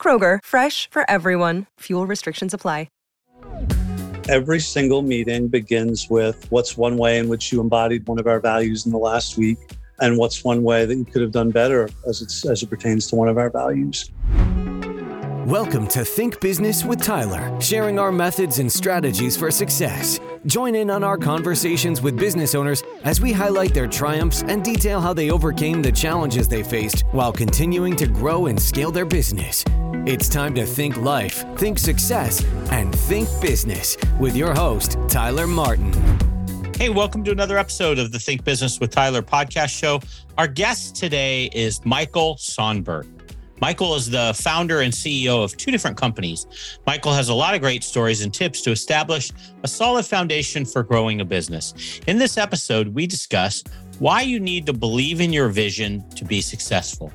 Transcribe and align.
Kroger, 0.00 0.38
fresh 0.42 0.88
for 0.90 1.08
everyone. 1.10 1.66
Fuel 1.80 2.06
restrictions 2.06 2.54
apply. 2.54 2.88
Every 4.28 4.60
single 4.60 5.02
meeting 5.02 5.48
begins 5.48 6.08
with 6.08 6.46
what's 6.52 6.76
one 6.76 6.96
way 6.96 7.18
in 7.18 7.28
which 7.28 7.50
you 7.50 7.60
embodied 7.60 8.06
one 8.06 8.20
of 8.20 8.28
our 8.28 8.38
values 8.38 8.86
in 8.86 8.92
the 8.92 8.98
last 8.98 9.36
week, 9.36 9.58
and 9.98 10.18
what's 10.18 10.44
one 10.44 10.62
way 10.62 10.84
that 10.84 10.94
you 10.94 11.04
could 11.04 11.20
have 11.20 11.32
done 11.32 11.50
better 11.50 11.88
as, 12.06 12.22
as 12.48 12.62
it 12.62 12.70
pertains 12.70 13.08
to 13.08 13.16
one 13.16 13.28
of 13.28 13.38
our 13.38 13.50
values. 13.50 14.08
Welcome 15.46 15.88
to 15.88 16.04
Think 16.04 16.38
Business 16.42 16.84
with 16.84 17.02
Tyler, 17.02 17.58
sharing 17.62 17.98
our 17.98 18.12
methods 18.12 18.58
and 18.58 18.70
strategies 18.70 19.38
for 19.38 19.50
success. 19.50 20.20
Join 20.44 20.74
in 20.74 20.90
on 20.90 21.02
our 21.02 21.16
conversations 21.16 22.02
with 22.02 22.18
business 22.18 22.54
owners 22.54 22.82
as 23.04 23.22
we 23.22 23.32
highlight 23.32 23.72
their 23.72 23.86
triumphs 23.86 24.42
and 24.42 24.62
detail 24.62 25.00
how 25.00 25.14
they 25.14 25.30
overcame 25.30 25.80
the 25.80 25.92
challenges 25.92 26.46
they 26.46 26.62
faced 26.62 27.04
while 27.12 27.32
continuing 27.32 27.96
to 27.96 28.06
grow 28.06 28.46
and 28.46 28.60
scale 28.60 28.90
their 28.90 29.06
business. 29.06 29.64
It's 30.06 30.28
time 30.28 30.54
to 30.56 30.66
think 30.66 30.98
life, 30.98 31.42
think 31.56 31.78
success, 31.78 32.44
and 32.70 32.94
think 32.94 33.26
business 33.40 33.96
with 34.18 34.36
your 34.36 34.52
host, 34.52 34.98
Tyler 35.08 35.46
Martin. 35.46 35.90
Hey, 36.76 36.90
welcome 36.90 37.24
to 37.24 37.30
another 37.30 37.56
episode 37.56 37.98
of 37.98 38.12
the 38.12 38.18
Think 38.18 38.44
Business 38.44 38.78
with 38.78 38.90
Tyler 38.90 39.22
podcast 39.22 39.70
show. 39.70 40.00
Our 40.36 40.48
guest 40.48 40.96
today 40.96 41.46
is 41.54 41.82
Michael 41.86 42.36
Sonbert. 42.36 43.06
Michael 43.60 43.94
is 43.94 44.08
the 44.08 44.32
founder 44.34 44.80
and 44.80 44.92
CEO 44.92 45.44
of 45.44 45.56
two 45.56 45.70
different 45.70 45.96
companies. 45.96 46.46
Michael 46.86 47.12
has 47.12 47.28
a 47.28 47.34
lot 47.34 47.54
of 47.54 47.60
great 47.60 47.84
stories 47.84 48.22
and 48.22 48.32
tips 48.32 48.62
to 48.62 48.70
establish 48.70 49.30
a 49.62 49.68
solid 49.68 50.06
foundation 50.06 50.64
for 50.64 50.82
growing 50.82 51.20
a 51.20 51.24
business. 51.24 52.00
In 52.06 52.18
this 52.18 52.38
episode, 52.38 52.88
we 52.88 53.06
discuss 53.06 53.62
why 53.98 54.22
you 54.22 54.40
need 54.40 54.64
to 54.66 54.72
believe 54.72 55.20
in 55.20 55.32
your 55.32 55.48
vision 55.48 56.08
to 56.10 56.24
be 56.24 56.40
successful, 56.40 57.12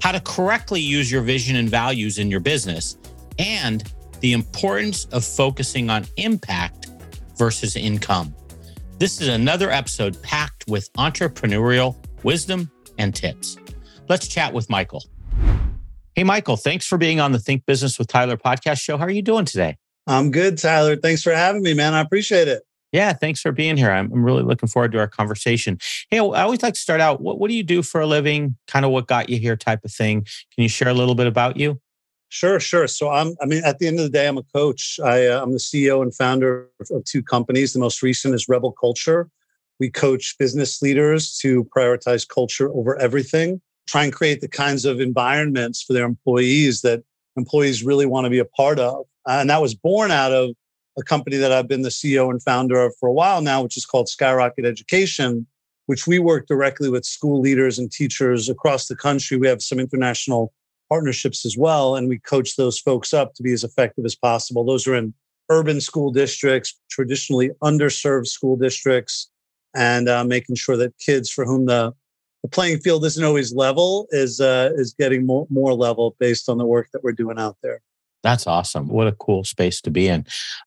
how 0.00 0.10
to 0.10 0.20
correctly 0.20 0.80
use 0.80 1.12
your 1.12 1.22
vision 1.22 1.56
and 1.56 1.68
values 1.68 2.18
in 2.18 2.28
your 2.28 2.40
business, 2.40 2.98
and 3.38 3.84
the 4.20 4.32
importance 4.32 5.04
of 5.06 5.24
focusing 5.24 5.90
on 5.90 6.04
impact 6.16 6.90
versus 7.36 7.76
income. 7.76 8.34
This 8.98 9.20
is 9.20 9.28
another 9.28 9.70
episode 9.70 10.20
packed 10.22 10.64
with 10.66 10.92
entrepreneurial 10.94 11.96
wisdom 12.24 12.70
and 12.98 13.14
tips. 13.14 13.56
Let's 14.08 14.26
chat 14.26 14.52
with 14.52 14.68
Michael. 14.68 15.04
Hey, 16.14 16.24
Michael, 16.24 16.58
thanks 16.58 16.86
for 16.86 16.98
being 16.98 17.20
on 17.20 17.32
the 17.32 17.38
Think 17.38 17.64
Business 17.64 17.98
with 17.98 18.06
Tyler 18.06 18.36
podcast 18.36 18.82
show. 18.82 18.98
How 18.98 19.04
are 19.04 19.10
you 19.10 19.22
doing 19.22 19.46
today? 19.46 19.78
I'm 20.06 20.30
good, 20.30 20.58
Tyler. 20.58 20.94
Thanks 20.94 21.22
for 21.22 21.32
having 21.32 21.62
me, 21.62 21.72
man. 21.72 21.94
I 21.94 22.00
appreciate 22.00 22.48
it. 22.48 22.64
Yeah, 22.92 23.14
thanks 23.14 23.40
for 23.40 23.50
being 23.50 23.78
here. 23.78 23.90
I'm, 23.90 24.12
I'm 24.12 24.22
really 24.22 24.42
looking 24.42 24.68
forward 24.68 24.92
to 24.92 24.98
our 24.98 25.08
conversation. 25.08 25.78
Hey, 26.10 26.18
I 26.18 26.42
always 26.42 26.62
like 26.62 26.74
to 26.74 26.80
start 26.80 27.00
out. 27.00 27.22
What, 27.22 27.38
what 27.38 27.48
do 27.48 27.54
you 27.54 27.62
do 27.62 27.82
for 27.82 28.02
a 28.02 28.06
living? 28.06 28.58
Kind 28.66 28.84
of 28.84 28.90
what 28.90 29.06
got 29.06 29.30
you 29.30 29.38
here, 29.38 29.56
type 29.56 29.86
of 29.86 29.90
thing. 29.90 30.26
Can 30.54 30.62
you 30.62 30.68
share 30.68 30.88
a 30.88 30.94
little 30.94 31.14
bit 31.14 31.26
about 31.26 31.56
you? 31.56 31.80
Sure, 32.28 32.60
sure. 32.60 32.86
So 32.88 33.08
I'm, 33.08 33.34
I 33.40 33.46
mean, 33.46 33.64
at 33.64 33.78
the 33.78 33.86
end 33.86 33.98
of 33.98 34.04
the 34.04 34.10
day, 34.10 34.28
I'm 34.28 34.36
a 34.36 34.42
coach. 34.42 35.00
I, 35.02 35.28
uh, 35.28 35.42
I'm 35.42 35.52
the 35.52 35.58
CEO 35.58 36.02
and 36.02 36.14
founder 36.14 36.68
of 36.90 37.04
two 37.04 37.22
companies. 37.22 37.72
The 37.72 37.78
most 37.78 38.02
recent 38.02 38.34
is 38.34 38.50
Rebel 38.50 38.72
Culture. 38.72 39.30
We 39.80 39.88
coach 39.88 40.36
business 40.38 40.82
leaders 40.82 41.38
to 41.38 41.64
prioritize 41.74 42.28
culture 42.28 42.70
over 42.74 42.98
everything 42.98 43.62
try 43.86 44.04
and 44.04 44.12
create 44.12 44.40
the 44.40 44.48
kinds 44.48 44.84
of 44.84 45.00
environments 45.00 45.82
for 45.82 45.92
their 45.92 46.04
employees 46.04 46.82
that 46.82 47.02
employees 47.36 47.82
really 47.82 48.06
want 48.06 48.24
to 48.24 48.30
be 48.30 48.38
a 48.38 48.44
part 48.44 48.78
of. 48.78 49.04
And 49.26 49.50
that 49.50 49.62
was 49.62 49.74
born 49.74 50.10
out 50.10 50.32
of 50.32 50.50
a 50.98 51.02
company 51.02 51.36
that 51.36 51.52
I've 51.52 51.68
been 51.68 51.82
the 51.82 51.88
CEO 51.88 52.30
and 52.30 52.42
founder 52.42 52.80
of 52.82 52.94
for 52.98 53.08
a 53.08 53.12
while 53.12 53.40
now, 53.40 53.62
which 53.62 53.76
is 53.76 53.86
called 53.86 54.08
Skyrocket 54.08 54.64
Education, 54.64 55.46
which 55.86 56.06
we 56.06 56.18
work 56.18 56.46
directly 56.46 56.88
with 56.88 57.04
school 57.04 57.40
leaders 57.40 57.78
and 57.78 57.90
teachers 57.90 58.48
across 58.48 58.88
the 58.88 58.96
country. 58.96 59.36
We 59.36 59.48
have 59.48 59.62
some 59.62 59.80
international 59.80 60.52
partnerships 60.88 61.46
as 61.46 61.56
well, 61.56 61.96
and 61.96 62.08
we 62.08 62.18
coach 62.18 62.56
those 62.56 62.78
folks 62.78 63.14
up 63.14 63.34
to 63.34 63.42
be 63.42 63.52
as 63.52 63.64
effective 63.64 64.04
as 64.04 64.14
possible. 64.14 64.64
Those 64.64 64.86
are 64.86 64.94
in 64.94 65.14
urban 65.48 65.80
school 65.80 66.10
districts, 66.10 66.78
traditionally 66.90 67.50
underserved 67.62 68.26
school 68.26 68.56
districts, 68.56 69.30
and 69.74 70.08
uh, 70.08 70.24
making 70.24 70.56
sure 70.56 70.76
that 70.76 70.98
kids 70.98 71.30
for 71.30 71.46
whom 71.46 71.66
the 71.66 71.94
the 72.42 72.48
playing 72.48 72.80
field 72.80 73.04
isn't 73.04 73.24
always 73.24 73.54
level 73.54 74.06
is 74.10 74.40
uh, 74.40 74.70
is 74.74 74.94
getting 74.98 75.26
more 75.26 75.46
more 75.50 75.74
level 75.74 76.16
based 76.18 76.48
on 76.48 76.58
the 76.58 76.66
work 76.66 76.88
that 76.92 77.02
we're 77.02 77.12
doing 77.12 77.38
out 77.38 77.56
there. 77.62 77.80
That's 78.22 78.46
awesome. 78.46 78.88
What 78.88 79.08
a 79.08 79.12
cool 79.12 79.44
space 79.44 79.80
to 79.82 79.90
be 79.90 80.08
in. 80.08 80.26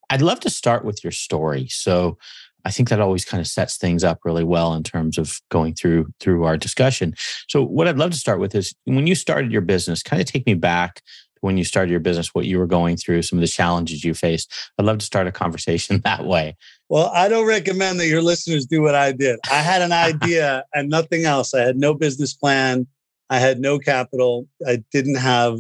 I'd 0.09 0.21
love 0.21 0.41
to 0.41 0.49
start 0.49 0.83
with 0.83 1.03
your 1.03 1.11
story. 1.11 1.67
So 1.69 2.17
I 2.65 2.71
think 2.71 2.89
that 2.89 2.99
always 2.99 3.23
kind 3.23 3.39
of 3.39 3.47
sets 3.47 3.77
things 3.77 4.03
up 4.03 4.19
really 4.25 4.43
well 4.43 4.73
in 4.73 4.83
terms 4.83 5.17
of 5.17 5.39
going 5.49 5.75
through 5.75 6.07
through 6.19 6.43
our 6.43 6.57
discussion. 6.57 7.13
So 7.47 7.63
what 7.63 7.87
I'd 7.87 7.97
love 7.97 8.11
to 8.11 8.17
start 8.17 8.39
with 8.39 8.55
is 8.55 8.73
when 8.85 9.07
you 9.07 9.15
started 9.15 9.51
your 9.51 9.61
business, 9.61 10.01
kind 10.01 10.21
of 10.21 10.27
take 10.27 10.45
me 10.45 10.55
back 10.55 10.95
to 10.95 11.01
when 11.41 11.57
you 11.57 11.63
started 11.63 11.91
your 11.91 11.99
business, 11.99 12.33
what 12.33 12.45
you 12.45 12.57
were 12.57 12.67
going 12.67 12.97
through, 12.97 13.21
some 13.21 13.37
of 13.37 13.41
the 13.41 13.47
challenges 13.47 14.03
you 14.03 14.13
faced. 14.13 14.51
I'd 14.77 14.85
love 14.85 14.97
to 14.97 15.05
start 15.05 15.27
a 15.27 15.31
conversation 15.31 15.99
that 16.03 16.25
way. 16.25 16.57
Well, 16.90 17.12
I 17.13 17.28
don't 17.28 17.47
recommend 17.47 18.00
that 18.00 18.07
your 18.07 18.22
listeners 18.22 18.66
do 18.66 18.81
what 18.81 18.96
I 18.96 19.12
did. 19.12 19.40
I 19.51 19.62
had 19.62 19.81
an 19.81 19.91
idea 19.91 20.63
and 20.73 20.90
nothing 20.90 21.25
else. 21.25 21.53
I 21.53 21.62
had 21.62 21.78
no 21.78 21.94
business 21.94 22.34
plan. 22.34 22.88
I 23.29 23.40
had 23.40 23.59
no 23.59 23.79
capital. 23.79 24.47
I 24.68 24.84
didn't 24.91 25.16
have 25.16 25.59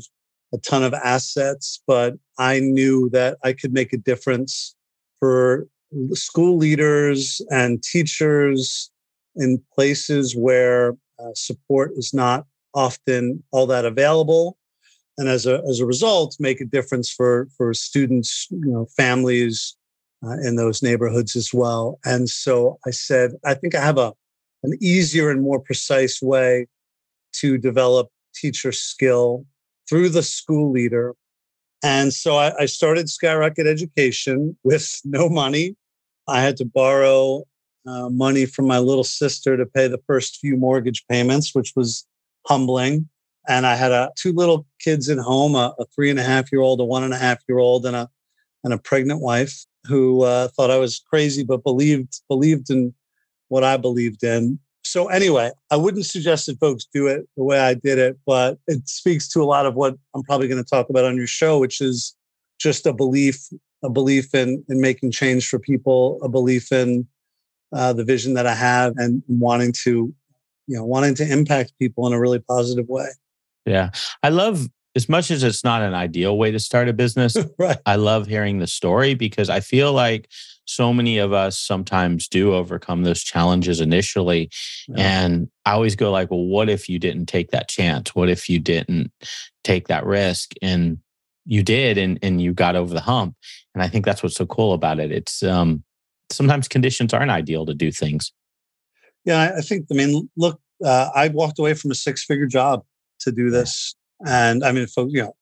a 0.53 0.57
ton 0.59 0.83
of 0.83 0.93
assets, 0.93 1.81
but 1.87 2.15
I 2.37 2.59
knew 2.59 3.09
that 3.09 3.37
I 3.43 3.53
could 3.53 3.73
make 3.73 3.91
a 3.91 3.97
difference 3.97 4.75
for 5.19 5.67
school 6.13 6.57
leaders 6.57 7.41
and 7.49 7.81
teachers 7.81 8.91
in 9.35 9.61
places 9.73 10.35
where 10.35 10.95
uh, 11.19 11.33
support 11.33 11.91
is 11.95 12.13
not 12.13 12.45
often 12.73 13.41
all 13.51 13.65
that 13.67 13.85
available 13.85 14.57
and 15.17 15.29
as 15.29 15.45
a 15.45 15.61
as 15.69 15.79
a 15.79 15.85
result 15.85 16.35
make 16.39 16.59
a 16.59 16.65
difference 16.65 17.09
for 17.09 17.47
for 17.55 17.73
students 17.73 18.47
you 18.51 18.69
know 18.71 18.85
families 18.97 19.77
uh, 20.25 20.37
in 20.43 20.55
those 20.55 20.81
neighborhoods 20.81 21.35
as 21.35 21.53
well. 21.53 21.99
And 22.05 22.29
so 22.29 22.79
i 22.85 22.91
said 22.91 23.33
i 23.45 23.53
think 23.53 23.75
i 23.75 23.81
have 23.81 23.97
a 23.97 24.13
an 24.63 24.77
easier 24.81 25.29
and 25.29 25.41
more 25.41 25.59
precise 25.59 26.21
way 26.21 26.67
to 27.33 27.57
develop 27.57 28.09
teacher 28.33 28.71
skill 28.71 29.45
through 29.87 30.09
the 30.09 30.23
school 30.23 30.71
leader. 30.71 31.15
And 31.83 32.13
so 32.13 32.37
I, 32.37 32.53
I 32.61 32.65
started 32.65 33.09
skyrocket 33.09 33.67
education 33.67 34.57
with 34.63 34.99
no 35.05 35.29
money. 35.29 35.75
I 36.27 36.41
had 36.41 36.57
to 36.57 36.65
borrow 36.65 37.43
uh, 37.87 38.09
money 38.09 38.47
from 38.47 38.65
my 38.65 38.79
little 38.79 39.03
sister 39.03 39.55
to 39.55 39.65
pay 39.65 39.87
the 39.87 40.01
first 40.07 40.37
few 40.37 40.57
mortgage 40.57 41.05
payments 41.07 41.53
which 41.53 41.73
was 41.75 42.05
humbling. 42.47 43.07
And 43.47 43.67
I 43.67 43.75
had 43.75 43.91
a, 43.91 44.11
two 44.17 44.33
little 44.33 44.65
kids 44.79 45.07
at 45.07 45.19
home, 45.19 45.53
a, 45.53 45.75
a, 45.77 45.85
three 45.93 46.09
and 46.09 46.17
a 46.17 46.23
half 46.23 46.51
year 46.51 46.61
old, 46.61 46.81
a 46.81 46.83
one 46.83 47.03
and 47.03 47.13
a 47.13 47.17
half 47.17 47.43
year 47.47 47.59
old, 47.59 47.85
and 47.85 47.95
a 47.95 48.09
and 48.63 48.73
a 48.73 48.79
pregnant 48.79 49.21
wife 49.21 49.65
who 49.87 50.23
uh, 50.23 50.47
thought 50.49 50.71
I 50.71 50.77
was 50.77 51.01
crazy, 51.09 51.43
but 51.43 51.63
believed 51.63 52.21
believed 52.27 52.69
in 52.69 52.93
what 53.47 53.63
I 53.63 53.77
believed 53.77 54.23
in. 54.23 54.59
So 54.83 55.07
anyway, 55.07 55.51
I 55.71 55.77
wouldn't 55.77 56.05
suggest 56.05 56.45
that 56.45 56.59
folks 56.59 56.85
do 56.93 57.07
it 57.07 57.27
the 57.35 57.43
way 57.43 57.59
I 57.59 57.73
did 57.73 57.97
it, 57.97 58.17
but 58.25 58.59
it 58.67 58.87
speaks 58.87 59.27
to 59.29 59.41
a 59.41 59.45
lot 59.45 59.65
of 59.65 59.73
what 59.73 59.95
I'm 60.13 60.23
probably 60.23 60.47
going 60.47 60.63
to 60.63 60.69
talk 60.69 60.89
about 60.89 61.05
on 61.05 61.17
your 61.17 61.27
show, 61.27 61.57
which 61.57 61.81
is 61.81 62.15
just 62.59 62.85
a 62.85 62.93
belief, 62.93 63.47
a 63.83 63.89
belief 63.89 64.33
in 64.33 64.63
in 64.69 64.81
making 64.81 65.11
change 65.11 65.47
for 65.47 65.59
people, 65.59 66.19
a 66.21 66.29
belief 66.29 66.71
in 66.71 67.07
uh, 67.73 67.93
the 67.93 68.03
vision 68.03 68.35
that 68.35 68.45
I 68.45 68.53
have, 68.53 68.93
and 68.97 69.23
wanting 69.27 69.73
to, 69.83 70.13
you 70.67 70.77
know, 70.77 70.85
wanting 70.85 71.15
to 71.15 71.31
impact 71.31 71.73
people 71.79 72.05
in 72.07 72.13
a 72.13 72.19
really 72.19 72.39
positive 72.39 72.87
way. 72.87 73.09
Yeah. 73.65 73.89
I 74.21 74.29
love 74.29 74.67
as 74.95 75.09
much 75.09 75.29
as 75.29 75.43
it's 75.43 75.63
not 75.63 75.81
an 75.81 75.93
ideal 75.93 76.37
way 76.37 76.51
to 76.51 76.59
start 76.59 76.87
a 76.87 76.93
business, 76.93 77.35
right. 77.59 77.77
I 77.85 77.95
love 77.95 78.27
hearing 78.27 78.59
the 78.59 78.67
story 78.67 79.13
because 79.13 79.49
I 79.49 79.59
feel 79.59 79.93
like 79.93 80.29
so 80.65 80.93
many 80.93 81.17
of 81.17 81.33
us 81.33 81.59
sometimes 81.59 82.27
do 82.27 82.53
overcome 82.53 83.03
those 83.03 83.23
challenges 83.23 83.81
initially. 83.81 84.49
Yeah. 84.87 85.23
And 85.23 85.49
I 85.65 85.73
always 85.73 85.95
go 85.95 86.11
like, 86.11 86.31
well, 86.31 86.45
what 86.45 86.69
if 86.69 86.89
you 86.89 86.97
didn't 86.97 87.27
take 87.27 87.51
that 87.51 87.69
chance? 87.69 88.15
What 88.15 88.29
if 88.29 88.49
you 88.49 88.59
didn't 88.59 89.11
take 89.63 89.87
that 89.89 90.05
risk? 90.05 90.53
And 90.61 90.99
you 91.45 91.61
did 91.61 91.97
and, 91.97 92.17
and 92.23 92.41
you 92.41 92.53
got 92.53 92.75
over 92.75 92.93
the 92.93 93.01
hump. 93.01 93.35
And 93.73 93.83
I 93.83 93.87
think 93.87 94.05
that's 94.05 94.23
what's 94.23 94.35
so 94.35 94.45
cool 94.47 94.73
about 94.73 94.99
it. 94.99 95.11
It's 95.11 95.43
um 95.43 95.83
sometimes 96.31 96.67
conditions 96.67 97.13
aren't 97.13 97.31
ideal 97.31 97.65
to 97.67 97.73
do 97.73 97.91
things. 97.91 98.31
Yeah, 99.25 99.53
I 99.55 99.61
think 99.61 99.85
I 99.91 99.95
mean, 99.95 100.29
look, 100.37 100.59
uh, 100.83 101.09
I 101.13 101.27
walked 101.29 101.59
away 101.59 101.73
from 101.73 101.91
a 101.91 101.95
six 101.95 102.23
figure 102.25 102.47
job 102.47 102.83
to 103.19 103.31
do 103.31 103.49
this. 103.49 103.95
And 104.25 104.63
I 104.63 104.71
mean, 104.71 104.87
folks, 104.87 105.11
you 105.13 105.23
know, 105.23 105.35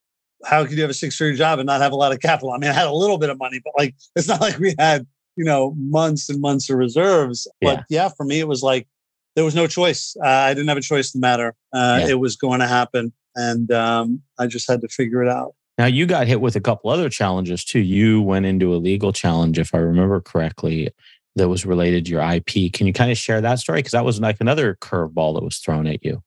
how 0.46 0.66
could 0.66 0.74
you 0.74 0.82
have 0.82 0.90
a 0.90 0.96
six 0.96 1.18
figure 1.18 1.36
job 1.36 1.60
and 1.60 1.66
not 1.68 1.82
have 1.82 1.92
a 1.92 1.96
lot 1.96 2.12
of 2.12 2.20
capital? 2.20 2.52
I 2.52 2.58
mean, 2.58 2.70
I 2.70 2.74
had 2.74 2.88
a 2.88 2.94
little 2.94 3.18
bit 3.18 3.30
of 3.30 3.38
money, 3.38 3.62
but 3.64 3.74
like, 3.78 3.96
it's 4.16 4.28
not 4.28 4.42
like 4.42 4.58
we 4.60 4.76
had, 4.80 5.06
you 5.36 5.46
know, 5.46 5.74
months 5.78 6.30
and 6.30 6.42
months 6.42 6.70
of 6.70 6.78
reserves. 6.78 7.48
Yeah. 7.62 7.76
But 7.76 7.86
yeah, 7.90 8.10
for 8.10 8.26
me, 8.26 8.40
it 8.40 8.48
was 8.48 8.62
like, 8.64 8.88
there 9.36 9.46
was 9.46 9.56
no 9.56 9.68
choice. 9.68 10.16
Uh, 10.24 10.28
I 10.28 10.54
didn't 10.54 10.68
have 10.68 10.78
a 10.78 10.82
choice 10.82 11.14
in 11.14 11.22
the 11.22 11.28
matter. 11.28 11.56
Uh, 11.74 12.00
Yeah. 12.02 12.10
It 12.10 12.20
was 12.20 12.36
going 12.36 12.60
to 12.60 12.68
happen. 12.68 13.12
And 13.36 13.72
um, 13.72 14.22
I 14.38 14.48
just 14.48 14.70
had 14.70 14.82
to 14.82 14.88
figure 14.88 15.24
it 15.24 15.30
out. 15.30 15.56
Now 15.80 15.88
you 15.88 16.06
got 16.06 16.28
hit 16.28 16.40
with 16.40 16.56
a 16.56 16.62
couple 16.62 16.92
other 16.92 17.10
challenges 17.10 17.66
too. 17.66 17.80
You 17.80 18.22
went 18.22 18.46
into 18.46 18.76
a 18.76 18.78
legal 18.78 19.12
challenge, 19.12 19.58
if 19.58 19.74
I 19.74 19.80
remember 19.80 20.22
correctly, 20.22 20.92
that 21.36 21.50
was 21.50 21.66
related 21.66 22.06
to 22.06 22.12
your 22.12 22.22
IP. 22.22 22.72
Can 22.72 22.86
you 22.86 22.94
kind 22.94 23.10
of 23.12 23.18
share 23.18 23.42
that 23.42 23.58
story? 23.58 23.80
Because 23.80 23.94
that 23.94 24.06
was 24.06 24.20
like 24.20 24.38
another 24.40 24.78
curveball 24.82 25.34
that 25.34 25.44
was 25.44 25.58
thrown 25.58 25.88
at 25.88 26.04
you. 26.06 26.22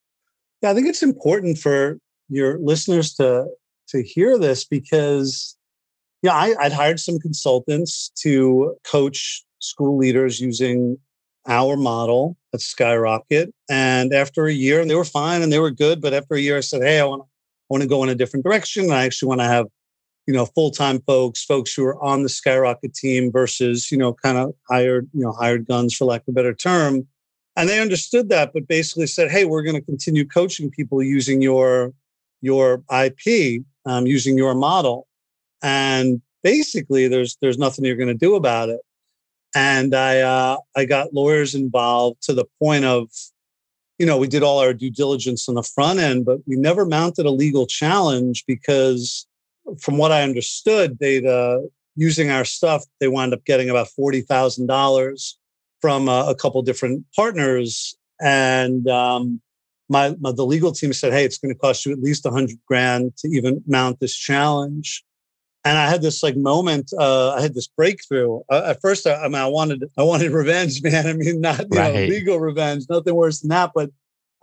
Yeah, 0.63 0.71
I 0.71 0.75
think 0.75 0.89
it's 0.89 1.03
important 1.03 1.59
for 1.59 1.99
your 2.29 2.59
listeners 2.59 3.15
to 3.15 3.47
to 3.89 4.03
hear 4.03 4.39
this 4.39 4.65
because 4.65 5.57
yeah, 6.23 6.35
I, 6.35 6.55
I'd 6.61 6.73
hired 6.73 6.99
some 6.99 7.19
consultants 7.19 8.11
to 8.23 8.77
coach 8.85 9.45
school 9.61 9.97
leaders 9.97 10.41
using 10.41 10.99
our 11.47 11.77
model 11.77 12.37
at 12.53 12.61
Skyrocket. 12.61 13.55
And 13.71 14.13
after 14.13 14.47
a 14.47 14.53
year, 14.53 14.81
and 14.81 14.91
they 14.91 14.95
were 14.95 15.05
fine 15.05 15.43
and 15.43 15.53
they 15.53 15.59
were 15.59 15.71
good. 15.71 16.01
But 16.01 16.15
after 16.15 16.35
a 16.35 16.41
year, 16.41 16.57
I 16.57 16.61
said, 16.61 16.83
Hey, 16.83 17.01
I 17.01 17.05
want 17.05 17.23
to 17.23 17.29
I 17.29 17.75
want 17.75 17.83
to 17.83 17.89
go 17.89 18.03
in 18.05 18.09
a 18.09 18.15
different 18.15 18.45
direction. 18.45 18.93
I 18.93 19.05
actually 19.05 19.29
want 19.29 19.41
to 19.41 19.47
have, 19.47 19.67
you 20.29 20.35
know, 20.35 20.47
full-time 20.47 21.01
folks, 21.01 21.45
folks 21.45 21.75
who 21.75 21.85
are 21.85 22.01
on 22.01 22.23
the 22.23 22.29
Skyrocket 22.29 22.95
team 22.95 23.33
versus, 23.33 23.91
you 23.91 23.99
know, 23.99 24.13
kind 24.13 24.39
of 24.39 24.55
hired, 24.69 25.09
you 25.13 25.21
know, 25.21 25.33
hired 25.33 25.67
guns 25.67 25.95
for 25.95 26.05
lack 26.05 26.23
of 26.23 26.29
a 26.29 26.33
better 26.33 26.55
term. 26.55 27.09
And 27.57 27.69
they 27.69 27.81
understood 27.81 28.29
that, 28.29 28.53
but 28.53 28.69
basically 28.69 29.09
said, 29.09 29.31
Hey, 29.31 29.45
we're 29.45 29.63
going 29.63 29.77
to 29.77 29.83
continue 29.83 30.25
coaching 30.25 30.71
people 30.71 31.03
using 31.03 31.43
your 31.43 31.93
your 32.41 32.83
IP, 32.93 33.63
um, 33.85 34.07
using 34.07 34.37
your 34.37 34.55
model. 34.55 35.07
And 35.63 36.21
basically 36.47 37.09
there's 37.09 37.37
there's 37.41 37.59
nothing 37.59 37.85
you're 37.85 37.97
going 37.97 38.07
to 38.07 38.15
do 38.15 38.37
about 38.37 38.69
it. 38.69 38.81
And 39.55 39.95
I 39.95 40.21
uh, 40.21 40.59
I 40.77 40.85
got 40.85 41.13
lawyers 41.13 41.55
involved 41.55 42.23
to 42.23 42.35
the 42.35 42.45
point 42.63 42.85
of, 42.85 43.09
you 43.99 44.07
know, 44.07 44.17
we 44.19 44.29
did 44.29 44.45
all 44.45 44.61
our 44.61 44.73
due 44.73 44.91
diligence 44.91 45.49
on 45.49 45.57
the 45.57 45.63
front 45.63 45.99
end, 45.99 46.25
but 46.25 46.39
we 46.47 46.55
never 46.57 46.85
mounted 46.87 47.27
a 47.27 47.31
legal 47.31 47.67
challenge 47.67 48.45
because, 48.47 49.27
from 49.81 49.97
what 49.97 50.13
I 50.13 50.23
understood, 50.23 50.99
they'd 51.01 51.27
uh, 51.27 51.61
using 51.97 52.31
our 52.31 52.45
stuff, 52.45 52.85
they 53.01 53.09
wound 53.09 53.33
up 53.35 53.45
getting 53.45 53.71
about 53.71 53.89
forty 53.89 54.21
thousand 54.21 54.67
dollars 54.67 55.39
from 55.81 56.09
uh, 56.09 56.31
a 56.31 56.35
couple 56.35 56.63
different 56.63 57.05
partners, 57.15 57.97
and 58.21 58.89
um, 58.89 59.41
my, 59.89 60.15
my 60.21 60.33
the 60.33 60.45
legal 60.45 60.73
team 60.73 60.93
said, 60.93 61.13
"Hey, 61.13 61.25
it's 61.25 61.39
going 61.39 61.55
to 61.55 61.59
cost 61.59 61.87
you 61.87 61.93
at 61.93 62.01
least 62.01 62.27
a 62.27 62.31
hundred 62.31 62.59
grand 62.67 63.17
to 63.19 63.29
even 63.29 63.63
mount 63.67 64.01
this 64.01 64.15
challenge." 64.15 65.05
And 65.65 65.79
I 65.79 65.89
had 65.89 66.03
this 66.03 66.23
like 66.23 66.37
moment. 66.37 66.93
Uh, 66.99 67.33
I 67.33 67.41
had 67.41 67.55
this 67.55 67.67
breakthrough. 67.67 68.41
Uh, 68.51 68.63
at 68.67 68.81
first, 68.81 69.07
I, 69.07 69.25
I 69.25 69.29
mean, 69.29 69.37
I 69.37 69.47
wanted 69.47 69.85
I 69.97 70.03
wanted 70.03 70.31
revenge, 70.33 70.83
man. 70.83 71.07
I 71.07 71.13
mean, 71.13 71.41
not 71.41 71.61
you 71.61 71.79
know, 71.79 71.93
legal 71.93 72.41
revenge, 72.41 72.85
nothing 72.89 73.15
worse 73.15 73.41
than 73.41 73.51
that. 73.51 73.73
But 73.75 73.91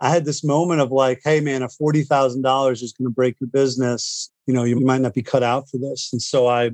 I 0.00 0.10
had 0.10 0.24
this 0.24 0.44
moment 0.44 0.80
of 0.80 0.92
like, 0.92 1.20
"Hey, 1.24 1.40
man, 1.40 1.62
if 1.62 1.72
forty 1.72 2.02
thousand 2.02 2.42
dollars 2.42 2.82
is 2.82 2.92
going 2.92 3.06
to 3.06 3.14
break 3.14 3.36
your 3.40 3.48
business, 3.48 4.30
you 4.46 4.54
know, 4.54 4.64
you 4.64 4.80
might 4.80 5.00
not 5.00 5.14
be 5.14 5.22
cut 5.22 5.42
out 5.42 5.68
for 5.68 5.78
this." 5.78 6.10
And 6.12 6.20
so 6.20 6.46
I 6.46 6.70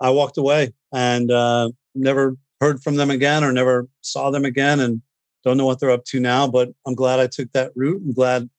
I 0.00 0.10
walked 0.10 0.36
away 0.36 0.72
and 0.92 1.30
uh, 1.30 1.70
never 1.94 2.36
heard 2.60 2.82
from 2.82 2.96
them 2.96 3.10
again 3.10 3.44
or 3.44 3.52
never 3.52 3.88
saw 4.02 4.30
them 4.30 4.44
again, 4.44 4.80
and 4.80 5.02
don't 5.46 5.56
know 5.56 5.64
what 5.64 5.80
they're 5.80 5.90
up 5.90 6.04
to 6.06 6.20
now. 6.20 6.46
But 6.48 6.70
I'm 6.86 6.94
glad 6.94 7.20
I 7.20 7.28
took 7.28 7.52
that 7.52 7.72
route. 7.74 8.02
I'm 8.04 8.12
glad 8.12 8.50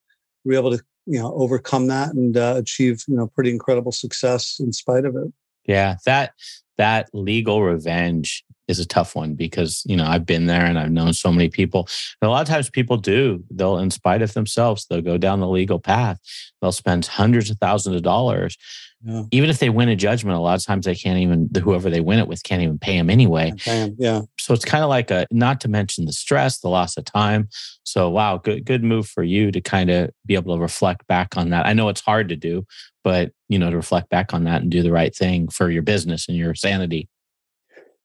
we 0.45 0.55
were 0.55 0.59
able 0.59 0.77
to 0.77 0.83
you 1.05 1.19
know 1.19 1.33
overcome 1.35 1.87
that 1.87 2.13
and 2.13 2.35
uh, 2.35 2.55
achieve 2.57 3.03
you 3.07 3.15
know 3.15 3.27
pretty 3.27 3.51
incredible 3.51 3.91
success 3.91 4.57
in 4.59 4.73
spite 4.73 5.05
of 5.05 5.15
it. 5.15 5.31
Yeah, 5.65 5.97
that 6.05 6.33
that 6.77 7.09
legal 7.13 7.61
revenge 7.61 8.43
is 8.67 8.79
a 8.79 8.85
tough 8.85 9.15
one 9.15 9.33
because 9.33 9.83
you 9.85 9.95
know 9.95 10.05
I've 10.05 10.25
been 10.25 10.45
there 10.45 10.65
and 10.65 10.77
I've 10.77 10.91
known 10.91 11.13
so 11.13 11.31
many 11.31 11.49
people. 11.49 11.87
And 12.21 12.27
a 12.27 12.31
lot 12.31 12.41
of 12.41 12.47
times 12.47 12.69
people 12.69 12.97
do. 12.97 13.43
They'll, 13.51 13.77
in 13.77 13.91
spite 13.91 14.21
of 14.21 14.33
themselves, 14.33 14.85
they'll 14.85 15.01
go 15.01 15.17
down 15.17 15.39
the 15.39 15.47
legal 15.47 15.79
path. 15.79 16.19
They'll 16.61 16.71
spend 16.71 17.05
hundreds 17.05 17.49
of 17.49 17.57
thousands 17.59 17.95
of 17.95 18.03
dollars. 18.03 18.57
Yeah. 19.03 19.23
Even 19.31 19.49
if 19.49 19.59
they 19.59 19.69
win 19.69 19.89
a 19.89 19.95
judgment, 19.95 20.35
a 20.35 20.39
lot 20.39 20.59
of 20.59 20.65
times 20.65 20.85
they 20.85 20.95
can't 20.95 21.19
even 21.19 21.49
whoever 21.61 21.89
they 21.89 22.01
win 22.01 22.17
it 22.19 22.27
with 22.27 22.43
can't 22.43 22.63
even 22.63 22.79
pay 22.79 22.97
them 22.97 23.11
anyway. 23.11 23.53
Yeah. 23.97 24.21
So 24.39 24.53
it's 24.53 24.65
kind 24.65 24.83
of 24.83 24.89
like 24.89 25.11
a 25.11 25.27
not 25.29 25.61
to 25.61 25.67
mention 25.67 26.05
the 26.05 26.13
stress, 26.13 26.59
the 26.59 26.69
loss 26.69 26.97
of 26.97 27.05
time. 27.05 27.47
So 27.83 28.09
wow, 28.09 28.37
good 28.37 28.65
good 28.65 28.83
move 28.83 29.07
for 29.07 29.23
you 29.23 29.51
to 29.51 29.61
kind 29.61 29.89
of 29.91 30.09
be 30.25 30.33
able 30.33 30.55
to 30.55 30.61
reflect 30.61 31.05
back 31.07 31.37
on 31.37 31.51
that. 31.51 31.67
I 31.67 31.73
know 31.73 31.89
it's 31.89 32.01
hard 32.01 32.27
to 32.29 32.35
do, 32.35 32.65
but 33.03 33.31
you 33.49 33.59
know 33.59 33.69
to 33.69 33.75
reflect 33.75 34.09
back 34.09 34.33
on 34.33 34.45
that 34.45 34.63
and 34.63 34.71
do 34.71 34.81
the 34.81 34.91
right 34.91 35.15
thing 35.15 35.47
for 35.47 35.69
your 35.69 35.83
business 35.83 36.27
and 36.27 36.35
your 36.35 36.55
sanity. 36.55 37.07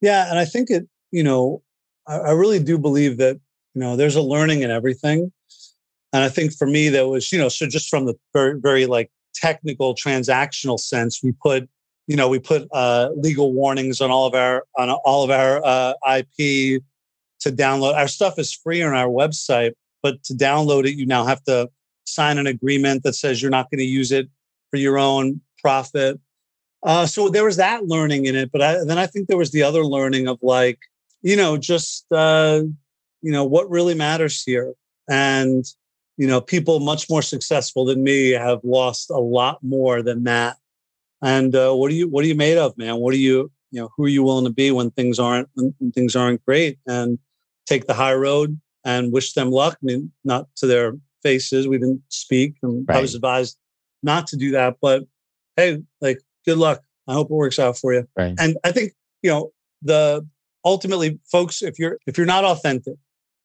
Yeah, 0.02 0.28
and 0.28 0.38
I 0.38 0.44
think 0.44 0.68
it. 0.68 0.86
You 1.12 1.22
know, 1.22 1.62
I, 2.06 2.18
I 2.18 2.30
really 2.32 2.62
do 2.62 2.76
believe 2.76 3.16
that 3.18 3.40
you 3.74 3.80
know 3.80 3.96
there's 3.96 4.16
a 4.16 4.22
learning 4.22 4.60
in 4.60 4.70
everything, 4.70 5.32
and 6.12 6.22
I 6.22 6.28
think 6.28 6.52
for 6.52 6.66
me 6.66 6.90
that 6.90 7.06
was 7.06 7.32
you 7.32 7.38
know 7.38 7.48
so 7.48 7.66
just 7.66 7.88
from 7.88 8.04
the 8.04 8.14
very 8.34 8.60
very 8.60 8.84
like 8.84 9.10
technical 9.34 9.94
transactional 9.94 10.78
sense, 10.78 11.20
we 11.22 11.32
put 11.32 11.68
you 12.08 12.16
know 12.16 12.28
we 12.28 12.40
put 12.40 12.68
uh, 12.72 13.10
legal 13.16 13.52
warnings 13.52 14.00
on 14.00 14.10
all 14.10 14.26
of 14.26 14.34
our 14.34 14.64
on 14.76 14.90
all 14.90 15.24
of 15.24 15.30
our 15.30 15.64
uh, 15.64 15.94
IP 16.18 16.82
to 17.40 17.50
download. 17.50 17.94
Our 17.94 18.08
stuff 18.08 18.38
is 18.38 18.52
free 18.52 18.82
on 18.82 18.94
our 18.94 19.08
website, 19.08 19.72
but 20.02 20.22
to 20.24 20.34
download 20.34 20.84
it, 20.84 20.96
you 20.96 21.06
now 21.06 21.24
have 21.24 21.42
to 21.44 21.70
sign 22.04 22.38
an 22.38 22.48
agreement 22.48 23.04
that 23.04 23.14
says 23.14 23.40
you're 23.40 23.50
not 23.50 23.70
going 23.70 23.78
to 23.78 23.84
use 23.84 24.10
it 24.10 24.28
for 24.70 24.78
your 24.78 24.98
own 24.98 25.40
profit. 25.58 26.18
Uh, 26.84 27.06
so 27.06 27.28
there 27.28 27.44
was 27.44 27.56
that 27.56 27.86
learning 27.86 28.26
in 28.26 28.34
it, 28.34 28.50
but 28.50 28.60
I, 28.60 28.84
then 28.84 28.98
I 28.98 29.06
think 29.06 29.28
there 29.28 29.38
was 29.38 29.52
the 29.52 29.62
other 29.62 29.84
learning 29.84 30.26
of 30.26 30.38
like, 30.42 30.80
you 31.22 31.36
know, 31.36 31.56
just 31.56 32.10
uh, 32.12 32.62
you 33.20 33.32
know 33.32 33.44
what 33.44 33.70
really 33.70 33.94
matters 33.94 34.42
here, 34.42 34.74
and 35.08 35.64
you 36.16 36.26
know, 36.26 36.40
people 36.40 36.80
much 36.80 37.08
more 37.08 37.22
successful 37.22 37.84
than 37.84 38.02
me 38.02 38.30
have 38.30 38.60
lost 38.64 39.10
a 39.10 39.18
lot 39.18 39.58
more 39.62 40.02
than 40.02 40.24
that. 40.24 40.56
And 41.22 41.54
uh, 41.54 41.72
what 41.72 41.90
are 41.90 41.94
you 41.94 42.08
what 42.08 42.24
are 42.24 42.28
you 42.28 42.34
made 42.34 42.58
of, 42.58 42.76
man? 42.76 42.96
What 42.96 43.14
are 43.14 43.18
you 43.18 43.50
you 43.70 43.80
know 43.80 43.90
who 43.96 44.04
are 44.04 44.08
you 44.08 44.22
willing 44.22 44.44
to 44.44 44.50
be 44.50 44.70
when 44.70 44.90
things 44.90 45.18
aren't 45.18 45.48
when, 45.54 45.74
when 45.78 45.92
things 45.92 46.16
aren't 46.16 46.44
great? 46.44 46.78
And 46.86 47.18
take 47.66 47.86
the 47.86 47.94
high 47.94 48.14
road 48.14 48.60
and 48.84 49.12
wish 49.12 49.32
them 49.34 49.50
luck. 49.50 49.78
I 49.82 49.86
mean, 49.86 50.12
not 50.24 50.48
to 50.56 50.66
their 50.66 50.94
faces. 51.22 51.68
We 51.68 51.78
didn't 51.78 52.02
speak, 52.08 52.56
and 52.62 52.88
I 52.90 53.00
was 53.00 53.14
advised 53.14 53.56
not 54.02 54.26
to 54.28 54.36
do 54.36 54.50
that. 54.50 54.76
But 54.80 55.04
hey, 55.56 55.82
like, 56.00 56.20
good 56.44 56.58
luck. 56.58 56.82
I 57.08 57.14
hope 57.14 57.30
it 57.30 57.34
works 57.34 57.58
out 57.58 57.76
for 57.78 57.92
you. 57.92 58.06
Right. 58.16 58.34
And 58.38 58.56
I 58.64 58.72
think 58.72 58.92
you 59.22 59.30
know 59.30 59.52
the 59.82 60.26
ultimately, 60.64 61.18
folks, 61.30 61.62
if 61.62 61.78
you're 61.78 61.98
if 62.06 62.16
you're 62.16 62.26
not 62.26 62.44
authentic, 62.44 62.94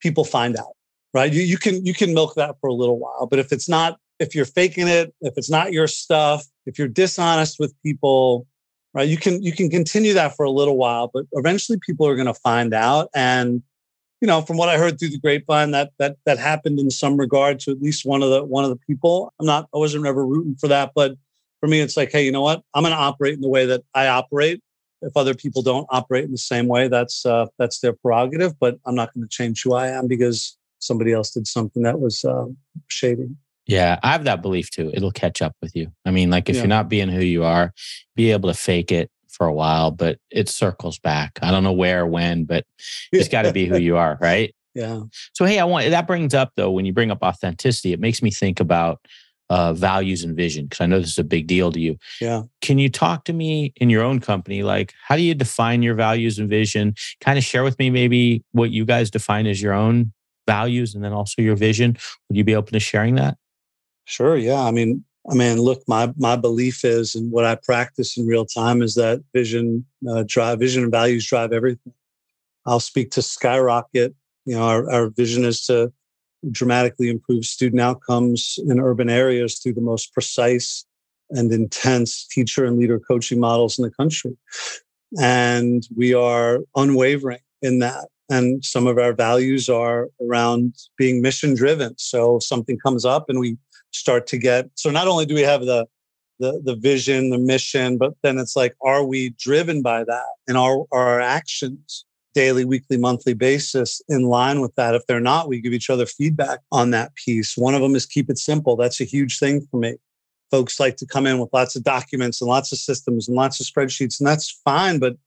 people 0.02 0.24
find 0.24 0.58
out, 0.58 0.76
right? 1.14 1.32
You 1.32 1.42
you 1.42 1.58
can 1.58 1.86
you 1.86 1.94
can 1.94 2.14
milk 2.14 2.36
that 2.36 2.56
for 2.60 2.68
a 2.68 2.74
little 2.74 3.00
while, 3.00 3.28
but 3.28 3.40
if 3.40 3.52
it's 3.52 3.70
not, 3.70 4.00
if 4.20 4.36
you're 4.36 4.46
faking 4.46 4.88
it, 4.88 5.14
if 5.22 5.34
it's 5.38 5.50
not 5.50 5.72
your 5.72 5.88
stuff, 5.88 6.46
if 6.66 6.78
you're 6.78 6.88
dishonest 6.88 7.60
with 7.60 7.74
people, 7.84 8.48
right? 8.94 9.08
You 9.08 9.18
can 9.18 9.42
you 9.42 9.52
can 9.52 9.70
continue 9.70 10.14
that 10.14 10.36
for 10.36 10.46
a 10.46 10.52
little 10.52 10.78
while, 10.78 11.10
but 11.14 11.26
eventually 11.34 11.80
people 11.86 12.08
are 12.08 12.16
going 12.16 12.28
to 12.28 12.34
find 12.34 12.74
out 12.74 13.10
and 13.16 13.64
you 14.22 14.28
know, 14.28 14.42
from 14.42 14.58
what 14.58 14.70
I 14.70 14.78
heard 14.78 15.00
through 15.00 15.10
the 15.10 15.20
grapevine, 15.20 15.72
that 15.72 15.92
that 16.00 16.18
that 16.26 16.40
happened 16.40 16.80
in 16.80 16.90
some 16.90 17.18
regard 17.18 17.60
to 17.62 17.72
at 17.72 17.82
least 17.82 18.06
one 18.06 18.24
of 18.24 18.30
the 18.30 18.44
one 18.44 18.64
of 18.64 18.70
the 18.70 18.78
people. 18.88 19.32
I'm 19.40 19.46
not, 19.46 19.70
I 19.74 19.78
wasn't 19.78 20.06
ever 20.06 20.26
rooting 20.26 20.56
for 20.56 20.68
that, 20.70 20.92
but 20.96 21.16
for 21.60 21.68
me, 21.68 21.80
it's 21.80 21.98
like, 21.98 22.12
hey, 22.12 22.24
you 22.24 22.32
know 22.32 22.42
what? 22.42 22.62
I'm 22.74 22.84
going 22.84 22.94
to 22.94 23.00
operate 23.00 23.34
in 23.34 23.42
the 23.42 23.50
way 23.50 23.66
that 23.66 23.84
I 23.94 24.08
operate. 24.08 24.62
If 25.02 25.16
other 25.16 25.36
people 25.36 25.62
don't 25.62 25.86
operate 25.90 26.26
in 26.26 26.32
the 26.32 26.38
same 26.38 26.68
way, 26.68 26.88
that's 26.88 27.26
uh, 27.26 27.48
that's 27.60 27.80
their 27.80 27.94
prerogative. 27.94 28.60
But 28.60 28.80
I'm 28.86 28.96
not 28.96 29.14
going 29.14 29.24
to 29.24 29.30
change 29.30 29.62
who 29.64 29.74
I 29.74 29.90
am 29.90 30.08
because 30.08 30.58
somebody 30.80 31.14
else 31.14 31.32
did 31.32 31.48
something 31.48 31.84
that 31.84 32.00
was 32.00 32.26
uh, 32.26 32.46
shady. 32.88 33.30
Yeah, 33.68 34.00
I 34.02 34.14
have 34.14 34.24
that 34.24 34.42
belief 34.42 34.72
too. 34.72 34.92
It'll 34.94 35.12
catch 35.12 35.42
up 35.42 35.56
with 35.62 35.76
you. 35.76 35.92
I 36.06 36.12
mean, 36.12 36.30
like 36.30 36.50
if 36.50 36.56
Yeah. 36.56 36.64
you're 36.64 36.70
not 36.70 36.90
being 36.90 37.10
who 37.10 37.22
you 37.22 37.44
are, 37.44 37.74
be 38.16 38.32
able 38.32 38.50
to 38.50 38.56
fake 38.56 38.92
it 38.92 39.12
for 39.28 39.46
a 39.46 39.54
while, 39.54 39.92
but 39.92 40.18
it 40.32 40.50
circles 40.50 40.98
back. 40.98 41.38
I 41.42 41.52
don't 41.52 41.64
know 41.64 41.74
where, 41.74 42.06
when, 42.08 42.46
but 42.46 42.66
it's 43.12 43.30
got 43.30 43.44
to 43.44 43.52
be 43.52 43.66
who 43.66 43.78
you 43.78 43.98
are, 43.98 44.18
right? 44.22 44.56
Yeah. 44.74 45.02
So, 45.34 45.46
hey, 45.46 45.60
I 45.60 45.66
want 45.66 45.90
that 45.90 46.08
brings 46.08 46.34
up 46.34 46.54
though, 46.56 46.72
when 46.72 46.86
you 46.86 46.94
bring 46.94 47.12
up 47.12 47.22
authenticity, 47.22 47.94
it 47.94 48.00
makes 48.00 48.22
me 48.22 48.32
think 48.32 48.60
about 48.60 49.00
uh, 49.50 49.74
values 49.74 50.24
and 50.24 50.36
vision 50.36 50.66
because 50.66 50.82
I 50.82 50.86
know 50.88 51.00
this 51.00 51.12
is 51.12 51.18
a 51.18 51.24
big 51.24 51.48
deal 51.48 51.72
to 51.72 51.80
you. 51.80 51.98
Yeah. 52.20 52.44
Can 52.62 52.80
you 52.80 52.90
talk 52.90 53.26
to 53.26 53.34
me 53.34 53.74
in 53.78 53.90
your 53.90 54.04
own 54.04 54.20
company? 54.20 54.64
Like, 54.64 54.94
how 55.02 55.16
do 55.16 55.22
you 55.22 55.34
define 55.34 55.82
your 55.82 55.96
values 55.96 56.40
and 56.40 56.50
vision? 56.50 56.96
Kind 57.22 57.38
of 57.38 57.44
share 57.44 57.64
with 57.64 57.80
me 57.80 57.90
maybe 57.90 58.44
what 58.52 58.72
you 58.72 58.86
guys 58.86 59.10
define 59.10 59.48
as 59.48 59.62
your 59.62 59.74
own 59.74 60.12
values 60.46 60.96
and 60.96 61.04
then 61.04 61.14
also 61.14 61.42
your 61.42 61.56
vision. 61.56 61.98
Would 62.28 62.38
you 62.38 62.44
be 62.44 62.56
open 62.56 62.74
to 62.74 62.80
sharing 62.80 63.16
that? 63.16 63.38
Sure. 64.06 64.38
Yeah. 64.38 64.62
I 64.62 64.72
mean, 64.72 65.04
I 65.30 65.34
mean, 65.34 65.60
look, 65.60 65.84
my 65.88 66.14
my 66.18 66.38
belief 66.38 66.86
is, 66.86 67.14
and 67.14 67.32
what 67.32 67.44
I 67.44 67.56
practice 67.56 68.18
in 68.18 68.26
real 68.26 68.46
time 68.46 68.82
is 68.82 68.96
that 68.96 69.22
vision 69.34 69.86
uh, 70.10 70.24
drive, 70.26 70.60
vision 70.60 70.84
and 70.84 70.92
values 70.92 71.28
drive 71.28 71.52
everything. 71.52 71.94
I'll 72.66 72.80
speak 72.80 73.12
to 73.12 73.22
skyrocket. 73.22 74.16
You 74.46 74.56
know, 74.56 74.64
our, 74.64 74.90
our 74.90 75.10
vision 75.10 75.44
is 75.44 75.66
to 75.66 75.92
dramatically 76.52 77.10
improve 77.10 77.46
student 77.46 77.82
outcomes 77.82 78.60
in 78.68 78.80
urban 78.80 79.10
areas 79.10 79.60
through 79.60 79.74
the 79.74 79.82
most 79.82 80.14
precise 80.14 80.86
and 81.30 81.52
intense 81.52 82.26
teacher 82.28 82.66
and 82.66 82.78
leader 82.78 83.00
coaching 83.00 83.40
models 83.40 83.78
in 83.78 83.84
the 83.84 83.92
country. 83.92 84.38
And 85.20 85.88
we 85.96 86.14
are 86.14 86.60
unwavering 86.76 87.40
in 87.62 87.80
that. 87.80 88.08
And 88.30 88.64
some 88.64 88.88
of 88.88 88.98
our 88.98 89.14
values 89.14 89.70
are 89.70 90.10
around 90.22 90.76
being 90.98 91.22
mission 91.22 91.56
driven. 91.56 91.98
So 91.98 92.38
if 92.38 92.44
something 92.44 92.78
comes 92.78 93.06
up 93.06 93.30
and 93.30 93.40
we 93.40 93.58
start 93.92 94.28
to 94.28 94.38
get, 94.38 94.70
so 94.76 94.90
not 94.90 95.08
only 95.08 95.26
do 95.26 95.34
we 95.34 95.42
have 95.42 95.62
the, 95.62 95.88
the, 96.40 96.62
the 96.64 96.76
vision, 96.76 97.30
the 97.30 97.38
mission, 97.38 97.98
but 97.98 98.14
then 98.22 98.38
it's 98.38 98.56
like, 98.56 98.76
are 98.82 99.04
we 99.04 99.30
driven 99.40 99.82
by 99.82 100.04
that? 100.04 100.26
And 100.48 100.58
are, 100.58 100.80
are 100.92 101.08
our 101.08 101.22
actions 101.22 102.06
daily, 102.34 102.66
weekly, 102.66 102.98
monthly 102.98 103.34
basis 103.34 104.02
in 104.08 104.24
line 104.24 104.62
with 104.62 104.76
that? 104.76 104.96
If 104.96 105.06
they're 105.08 105.20
not, 105.20 105.48
we 105.48 105.62
give 105.62 105.74
each 105.74 105.90
other 105.90 106.06
feedback 106.06 106.60
on 106.72 106.92
that 106.92 107.16
piece. 107.16 107.58
One 107.58 107.76
of 107.76 107.82
them 107.82 107.96
is 107.96 108.06
keep 108.06 108.30
it 108.30 108.38
simple. 108.38 108.76
That's 108.76 109.02
a 109.02 109.06
huge 109.06 109.40
thing 109.40 109.66
for 109.72 109.78
me. 109.78 109.96
Folks 110.52 110.80
like 110.80 110.96
to 110.98 111.06
come 111.06 111.26
in 111.26 111.40
with 111.40 111.50
lots 111.52 111.76
of 111.76 111.84
documents 111.84 112.42
and 112.42 112.48
lots 112.48 112.72
of 112.72 112.78
systems 112.78 113.28
and 113.28 113.36
lots 113.36 113.60
of 113.60 113.66
spreadsheets, 113.66 114.20
and 114.20 114.28
that's 114.28 114.62
fine. 114.64 115.00
But 115.00 115.18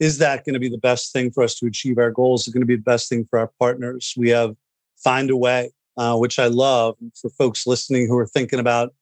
is 0.00 0.18
that 0.18 0.44
going 0.44 0.54
to 0.54 0.60
be 0.60 0.68
the 0.68 0.78
best 0.78 1.12
thing 1.12 1.30
for 1.30 1.42
us 1.42 1.54
to 1.56 1.66
achieve 1.66 1.98
our 1.98 2.10
goals? 2.10 2.42
Is 2.42 2.48
it 2.48 2.52
going 2.52 2.62
to 2.62 2.66
be 2.66 2.76
the 2.76 2.82
best 2.82 3.08
thing 3.08 3.26
for 3.30 3.38
our 3.38 3.50
partners? 3.58 4.12
We 4.16 4.30
have 4.30 4.56
find 4.96 5.30
a 5.30 5.36
way, 5.36 5.70
uh, 5.96 6.16
which 6.16 6.38
I 6.38 6.46
love 6.46 6.96
for 7.20 7.30
folks 7.30 7.66
listening 7.66 8.08
who 8.08 8.18
are 8.18 8.26
thinking 8.26 8.58
about, 8.58 8.94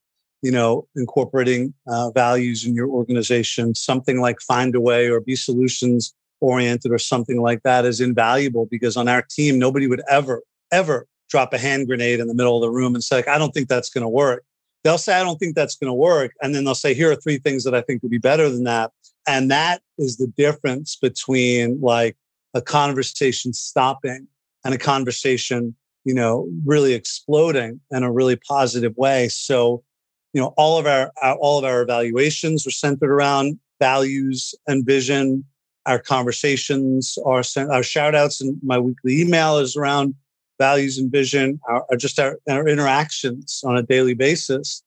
you 0.43 0.51
know, 0.51 0.87
incorporating 0.95 1.75
uh, 1.89 2.11
values 2.11 2.67
in 2.67 2.75
your 2.75 2.89
organization. 2.89 3.75
Something 3.75 4.21
like 4.21 4.41
find 4.41 4.75
a 4.75 4.81
way 4.81 5.09
or 5.09 5.21
be 5.21 5.37
solutions 5.37 6.15
oriented 6.41 6.93
or 6.93 6.99
something 6.99 7.41
like 7.41 7.63
that 7.63 7.85
is 7.85 8.01
invaluable 8.01 8.67
because 8.71 8.97
on 8.97 9.09
our 9.09 9.23
team, 9.23 9.59
nobody 9.59 9.87
would 9.87 10.03
ever, 10.09 10.43
ever 10.73 11.07
drop 11.29 11.53
a 11.53 11.59
hand 11.59 11.87
grenade 11.87 12.21
in 12.21 12.29
the 12.29 12.35
middle 12.35 12.57
of 12.57 12.63
the 12.63 12.71
room 12.71 12.95
and 12.95 13.03
say, 13.03 13.17
like, 13.17 13.29
I 13.29 13.39
don't 13.39 13.53
think 13.53 13.69
that's 13.69 13.91
going 13.91 14.03
to 14.03 14.09
work. 14.09 14.45
They'll 14.83 14.99
say, 14.99 15.19
I 15.19 15.25
don't 15.25 15.39
think 15.39 15.55
that's 15.55 15.77
going 15.77 15.89
to 15.89 15.95
work. 15.95 16.33
And 16.43 16.55
then 16.55 16.65
they'll 16.65 16.75
say, 16.75 16.93
here 16.93 17.11
are 17.11 17.17
three 17.17 17.39
things 17.39 17.65
that 17.65 17.75
I 17.75 17.81
think 17.81 18.03
would 18.03 18.11
be 18.11 18.19
better 18.19 18.51
than 18.51 18.65
that. 18.65 18.93
And 19.27 19.51
that 19.51 19.81
is 19.99 20.19
the 20.19 20.27
difference 20.37 20.97
between 20.97 21.81
like 21.81 22.17
a 22.53 22.61
conversation 22.61 23.53
stopping 23.53 24.29
and 24.65 24.75
a 24.75 24.79
conversation, 24.79 25.75
you 26.05 26.15
know, 26.15 26.49
really 26.65 26.93
exploding 26.93 27.81
in 27.91 28.03
a 28.03 28.13
really 28.13 28.37
positive 28.37 28.97
way. 28.97 29.29
So, 29.29 29.83
you 30.33 30.41
know, 30.41 30.55
all 30.57 30.79
of 30.79 30.87
our, 30.87 31.13
our 31.23 31.37
all 31.37 31.59
of 31.59 31.65
our 31.65 31.83
evaluations 31.83 32.67
are 32.67 32.71
centered 32.71 33.11
around 33.11 33.59
values 33.81 34.55
and 34.67 34.85
vision. 34.85 35.45
Our 35.87 35.99
conversations 35.99 37.19
sent, 37.43 37.71
our 37.71 37.83
shout 37.83 38.15
outs 38.15 38.41
and 38.41 38.59
my 38.63 38.79
weekly 38.79 39.21
email 39.21 39.59
is 39.59 39.77
around 39.77 40.15
values 40.59 40.99
and 40.99 41.11
vision, 41.11 41.61
our, 41.69 41.85
just 41.97 42.19
our, 42.19 42.39
our 42.49 42.67
interactions 42.69 43.63
on 43.65 43.77
a 43.77 43.83
daily 43.83 44.15
basis 44.15 44.83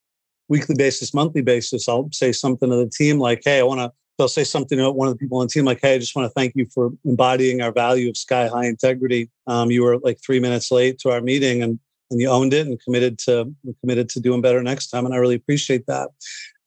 weekly 0.50 0.76
basis, 0.76 1.14
monthly 1.14 1.42
basis, 1.42 1.90
I'll 1.90 2.10
say 2.14 2.32
something 2.32 2.70
to 2.70 2.76
the 2.78 2.90
team 2.90 3.20
like, 3.20 3.42
Hey, 3.44 3.60
I 3.60 3.64
want 3.64 3.82
to 3.82 3.92
they'll 4.18 4.28
say 4.28 4.44
something 4.44 4.78
to 4.78 4.92
one 4.92 5.08
of 5.08 5.14
the 5.14 5.18
people 5.18 5.40
on 5.40 5.46
the 5.46 5.52
team 5.52 5.66
like, 5.66 5.80
"Hey, 5.82 5.96
I 5.96 5.98
just 6.00 6.16
want 6.16 6.26
to 6.26 6.34
thank 6.34 6.54
you 6.56 6.66
for 6.74 6.92
embodying 7.06 7.62
our 7.62 7.72
value 7.72 8.10
of 8.10 8.18
sky 8.18 8.48
high 8.48 8.66
integrity. 8.66 9.30
Um, 9.46 9.70
you 9.72 9.84
were 9.84 10.00
like 10.00 10.20
three 10.26 10.40
minutes 10.40 10.72
late 10.72 10.98
to 11.00 11.12
our 11.12 11.22
meeting, 11.22 11.62
and 11.62 11.80
and 12.10 12.22
you 12.22 12.30
owned 12.30 12.54
it 12.54 12.66
and 12.66 12.82
committed 12.82 13.20
to 13.20 13.54
committed 13.82 14.10
to 14.10 14.20
doing 14.20 14.42
better 14.42 14.64
next 14.64 14.88
time, 14.88 15.06
and 15.06 15.14
I 15.14 15.18
really 15.18 15.36
appreciate 15.36 15.86
that." 15.88 16.10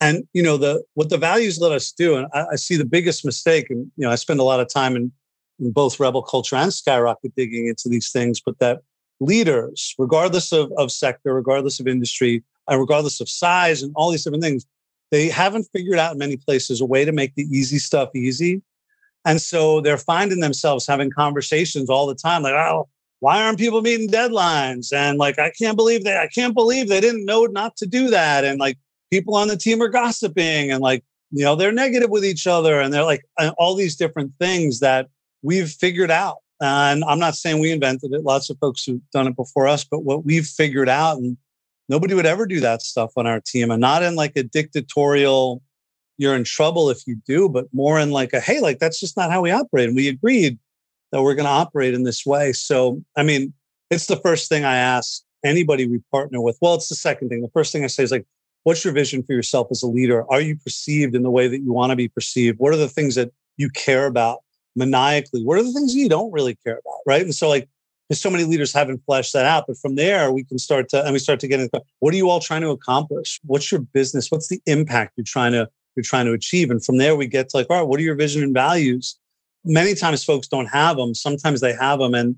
And 0.01 0.27
you 0.33 0.41
know 0.41 0.57
the 0.57 0.83
what 0.95 1.09
the 1.09 1.17
values 1.17 1.59
let 1.59 1.71
us 1.71 1.91
do, 1.91 2.15
and 2.17 2.27
I, 2.33 2.45
I 2.53 2.55
see 2.55 2.75
the 2.75 2.85
biggest 2.85 3.23
mistake, 3.23 3.69
and 3.69 3.91
you 3.95 4.05
know 4.05 4.11
I 4.11 4.15
spend 4.15 4.39
a 4.39 4.43
lot 4.43 4.59
of 4.59 4.67
time 4.67 4.95
in, 4.95 5.11
in 5.59 5.71
both 5.71 5.99
rebel 5.99 6.23
culture 6.23 6.55
and 6.55 6.73
skyrocket 6.73 7.35
digging 7.35 7.67
into 7.67 7.87
these 7.87 8.11
things, 8.11 8.41
but 8.43 8.57
that 8.59 8.81
leaders, 9.19 9.93
regardless 9.99 10.51
of, 10.51 10.71
of 10.77 10.91
sector, 10.91 11.35
regardless 11.35 11.79
of 11.79 11.87
industry, 11.87 12.43
and 12.67 12.79
regardless 12.79 13.21
of 13.21 13.29
size, 13.29 13.83
and 13.83 13.93
all 13.95 14.09
these 14.09 14.23
different 14.23 14.43
things, 14.43 14.65
they 15.11 15.29
haven't 15.29 15.67
figured 15.71 15.99
out 15.99 16.13
in 16.13 16.17
many 16.17 16.35
places 16.35 16.81
a 16.81 16.85
way 16.85 17.05
to 17.05 17.11
make 17.11 17.35
the 17.35 17.43
easy 17.43 17.77
stuff 17.77 18.09
easy. 18.15 18.61
And 19.23 19.39
so 19.39 19.81
they're 19.81 19.97
finding 19.97 20.39
themselves 20.39 20.87
having 20.87 21.11
conversations 21.11 21.91
all 21.91 22.07
the 22.07 22.15
time 22.15 22.41
like, 22.41 22.53
oh, 22.53 22.89
why 23.19 23.43
aren't 23.43 23.59
people 23.59 23.83
meeting 23.83 24.09
deadlines? 24.09 24.91
And 24.91 25.19
like, 25.19 25.37
I 25.37 25.51
can't 25.51 25.77
believe 25.77 26.03
that 26.05 26.17
I 26.17 26.27
can't 26.27 26.55
believe 26.55 26.87
they 26.87 27.01
didn't 27.01 27.25
know 27.25 27.45
not 27.45 27.77
to 27.77 27.85
do 27.85 28.09
that. 28.09 28.43
And 28.43 28.59
like 28.59 28.79
people 29.11 29.35
on 29.35 29.47
the 29.47 29.57
team 29.57 29.81
are 29.81 29.89
gossiping 29.89 30.71
and 30.71 30.81
like, 30.81 31.03
you 31.31 31.43
know, 31.43 31.55
they're 31.55 31.71
negative 31.71 32.09
with 32.09 32.25
each 32.25 32.47
other 32.47 32.79
and 32.79 32.93
they're 32.93 33.03
like 33.03 33.23
all 33.57 33.75
these 33.75 33.95
different 33.95 34.33
things 34.39 34.79
that 34.79 35.07
we've 35.43 35.69
figured 35.69 36.11
out. 36.11 36.37
And 36.59 37.03
I'm 37.03 37.19
not 37.19 37.35
saying 37.35 37.59
we 37.59 37.71
invented 37.71 38.13
it. 38.13 38.23
Lots 38.23 38.49
of 38.49 38.57
folks 38.59 38.83
who've 38.83 39.01
done 39.11 39.27
it 39.27 39.35
before 39.35 39.67
us, 39.67 39.83
but 39.83 40.03
what 40.03 40.25
we've 40.25 40.45
figured 40.45 40.89
out 40.89 41.17
and 41.17 41.37
nobody 41.89 42.13
would 42.13 42.25
ever 42.25 42.45
do 42.45 42.59
that 42.61 42.81
stuff 42.81 43.11
on 43.17 43.27
our 43.27 43.41
team 43.41 43.69
and 43.69 43.81
not 43.81 44.01
in 44.01 44.15
like 44.15 44.35
a 44.35 44.43
dictatorial 44.43 45.61
you're 46.17 46.35
in 46.35 46.43
trouble 46.43 46.89
if 46.89 47.05
you 47.05 47.17
do 47.25 47.49
but 47.49 47.65
more 47.73 47.99
in 47.99 48.11
like 48.11 48.31
a 48.31 48.39
hey 48.39 48.59
like 48.59 48.79
that's 48.79 48.99
just 48.99 49.17
not 49.17 49.31
how 49.31 49.41
we 49.41 49.51
operate 49.51 49.87
and 49.87 49.95
we 49.95 50.07
agreed 50.07 50.57
that 51.11 51.21
we're 51.21 51.35
going 51.35 51.45
to 51.45 51.51
operate 51.51 51.93
in 51.93 52.03
this 52.03 52.25
way 52.25 52.53
so 52.53 53.01
i 53.17 53.23
mean 53.23 53.53
it's 53.89 54.05
the 54.05 54.15
first 54.17 54.47
thing 54.47 54.63
i 54.63 54.75
ask 54.75 55.23
anybody 55.43 55.87
we 55.87 55.99
partner 56.11 56.39
with 56.39 56.57
well 56.61 56.75
it's 56.75 56.89
the 56.89 56.95
second 56.95 57.29
thing 57.29 57.41
the 57.41 57.49
first 57.49 57.71
thing 57.73 57.83
i 57.83 57.87
say 57.87 58.03
is 58.03 58.11
like 58.11 58.25
what's 58.63 58.83
your 58.83 58.93
vision 58.93 59.23
for 59.23 59.33
yourself 59.33 59.67
as 59.71 59.81
a 59.83 59.87
leader 59.87 60.29
are 60.31 60.41
you 60.41 60.55
perceived 60.57 61.15
in 61.15 61.23
the 61.23 61.31
way 61.31 61.47
that 61.47 61.59
you 61.59 61.71
want 61.71 61.89
to 61.89 61.95
be 61.95 62.07
perceived 62.07 62.59
what 62.59 62.73
are 62.73 62.77
the 62.77 62.89
things 62.89 63.15
that 63.15 63.31
you 63.57 63.69
care 63.69 64.05
about 64.05 64.39
maniacally 64.75 65.43
what 65.43 65.57
are 65.57 65.63
the 65.63 65.73
things 65.73 65.93
you 65.95 66.07
don't 66.07 66.31
really 66.31 66.55
care 66.63 66.79
about 66.79 66.99
right 67.05 67.21
and 67.21 67.35
so 67.35 67.49
like 67.49 67.67
so 68.15 68.29
many 68.29 68.43
leaders 68.43 68.73
haven't 68.73 69.01
fleshed 69.05 69.33
that 69.33 69.45
out. 69.45 69.65
But 69.67 69.77
from 69.77 69.95
there, 69.95 70.31
we 70.31 70.43
can 70.43 70.57
start 70.57 70.89
to 70.89 71.03
and 71.03 71.13
we 71.13 71.19
start 71.19 71.39
to 71.41 71.47
get 71.47 71.59
into 71.59 71.81
what 71.99 72.13
are 72.13 72.17
you 72.17 72.29
all 72.29 72.39
trying 72.39 72.61
to 72.61 72.69
accomplish? 72.69 73.39
What's 73.43 73.71
your 73.71 73.81
business? 73.81 74.29
What's 74.29 74.47
the 74.47 74.61
impact 74.65 75.13
you're 75.17 75.23
trying 75.25 75.53
to 75.53 75.69
you're 75.95 76.03
trying 76.03 76.25
to 76.25 76.33
achieve? 76.33 76.71
And 76.71 76.83
from 76.83 76.97
there, 76.97 77.15
we 77.15 77.27
get 77.27 77.49
to 77.49 77.57
like, 77.57 77.67
all 77.69 77.77
right, 77.77 77.87
what 77.87 77.99
are 77.99 78.03
your 78.03 78.15
vision 78.15 78.43
and 78.43 78.53
values? 78.53 79.17
Many 79.63 79.93
times, 79.93 80.23
folks 80.23 80.47
don't 80.47 80.67
have 80.67 80.97
them. 80.97 81.13
Sometimes 81.13 81.61
they 81.61 81.73
have 81.73 81.99
them 81.99 82.15
and 82.15 82.35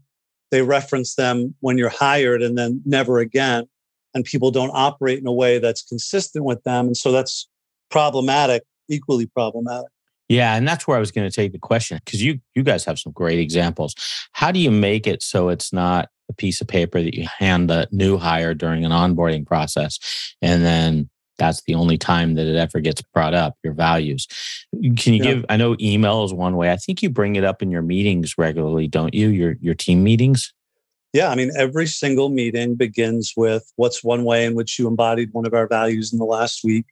they 0.52 0.62
reference 0.62 1.16
them 1.16 1.56
when 1.62 1.78
you're 1.78 1.90
hired, 1.90 2.44
and 2.44 2.58
then 2.58 2.82
never 2.86 3.20
again. 3.20 3.68
And 4.14 4.24
people 4.24 4.52
don't 4.52 4.72
operate 4.74 5.20
in 5.20 5.28
a 5.28 5.34
way 5.34 5.60
that's 5.60 5.82
consistent 5.82 6.46
with 6.46 6.64
them, 6.64 6.88
and 6.88 6.98
so 6.98 7.12
that's 7.12 7.48
problematic, 7.90 8.64
equally 8.90 9.26
problematic. 9.26 9.90
Yeah, 10.30 10.56
and 10.56 10.68
that's 10.68 10.88
where 10.88 10.98
I 10.98 11.00
was 11.00 11.12
going 11.12 11.30
to 11.30 11.36
take 11.36 11.52
the 11.52 11.60
question 11.60 12.00
because 12.04 12.24
you 12.24 12.40
you 12.56 12.64
guys 12.64 12.86
have 12.86 13.00
some 13.00 13.12
great 13.12 13.40
examples. 13.40 13.96
How 14.34 14.52
do 14.52 14.60
you 14.60 14.72
make 14.72 15.08
it 15.08 15.22
so 15.24 15.50
it's 15.50 15.74
not 15.74 16.10
a 16.30 16.34
piece 16.34 16.62
of 16.62 16.68
paper 16.68 17.02
that 17.02 17.16
you 17.16 17.28
hand 17.40 17.70
the 17.70 17.88
new 17.92 18.18
hire 18.18 18.54
during 18.54 18.86
an 18.86 18.92
onboarding 18.92 19.46
process 19.46 20.00
and 20.42 20.64
then 20.64 21.10
that's 21.38 21.64
the 21.64 21.74
only 21.74 21.98
time 21.98 22.36
that 22.36 22.46
it 22.46 22.56
ever 22.56 22.80
gets 22.80 23.02
brought 23.14 23.34
up 23.34 23.58
your 23.64 23.74
values 23.74 24.28
can 24.98 25.14
you 25.14 25.24
yeah. 25.24 25.34
give 25.34 25.46
i 25.50 25.58
know 25.58 25.76
email 25.80 26.24
is 26.24 26.34
one 26.34 26.56
way 26.56 26.72
i 26.72 26.78
think 26.78 27.02
you 27.02 27.10
bring 27.10 27.36
it 27.36 27.44
up 27.44 27.62
in 27.62 27.72
your 27.72 27.82
meetings 27.82 28.38
regularly 28.38 28.88
don't 28.88 29.14
you 29.14 29.30
your 29.30 29.58
your 29.60 29.76
team 29.76 30.04
meetings 30.04 30.54
yeah 31.14 31.30
i 31.30 31.36
mean 31.36 31.52
every 31.58 31.88
single 31.88 32.30
meeting 32.30 32.76
begins 32.76 33.34
with 33.38 33.72
what's 33.78 34.04
one 34.04 34.24
way 34.24 34.46
in 34.46 34.56
which 34.56 34.78
you 34.78 34.88
embodied 34.88 35.32
one 35.32 35.46
of 35.46 35.54
our 35.54 35.68
values 35.68 36.12
in 36.12 36.20
the 36.20 36.26
last 36.26 36.64
week 36.64 36.86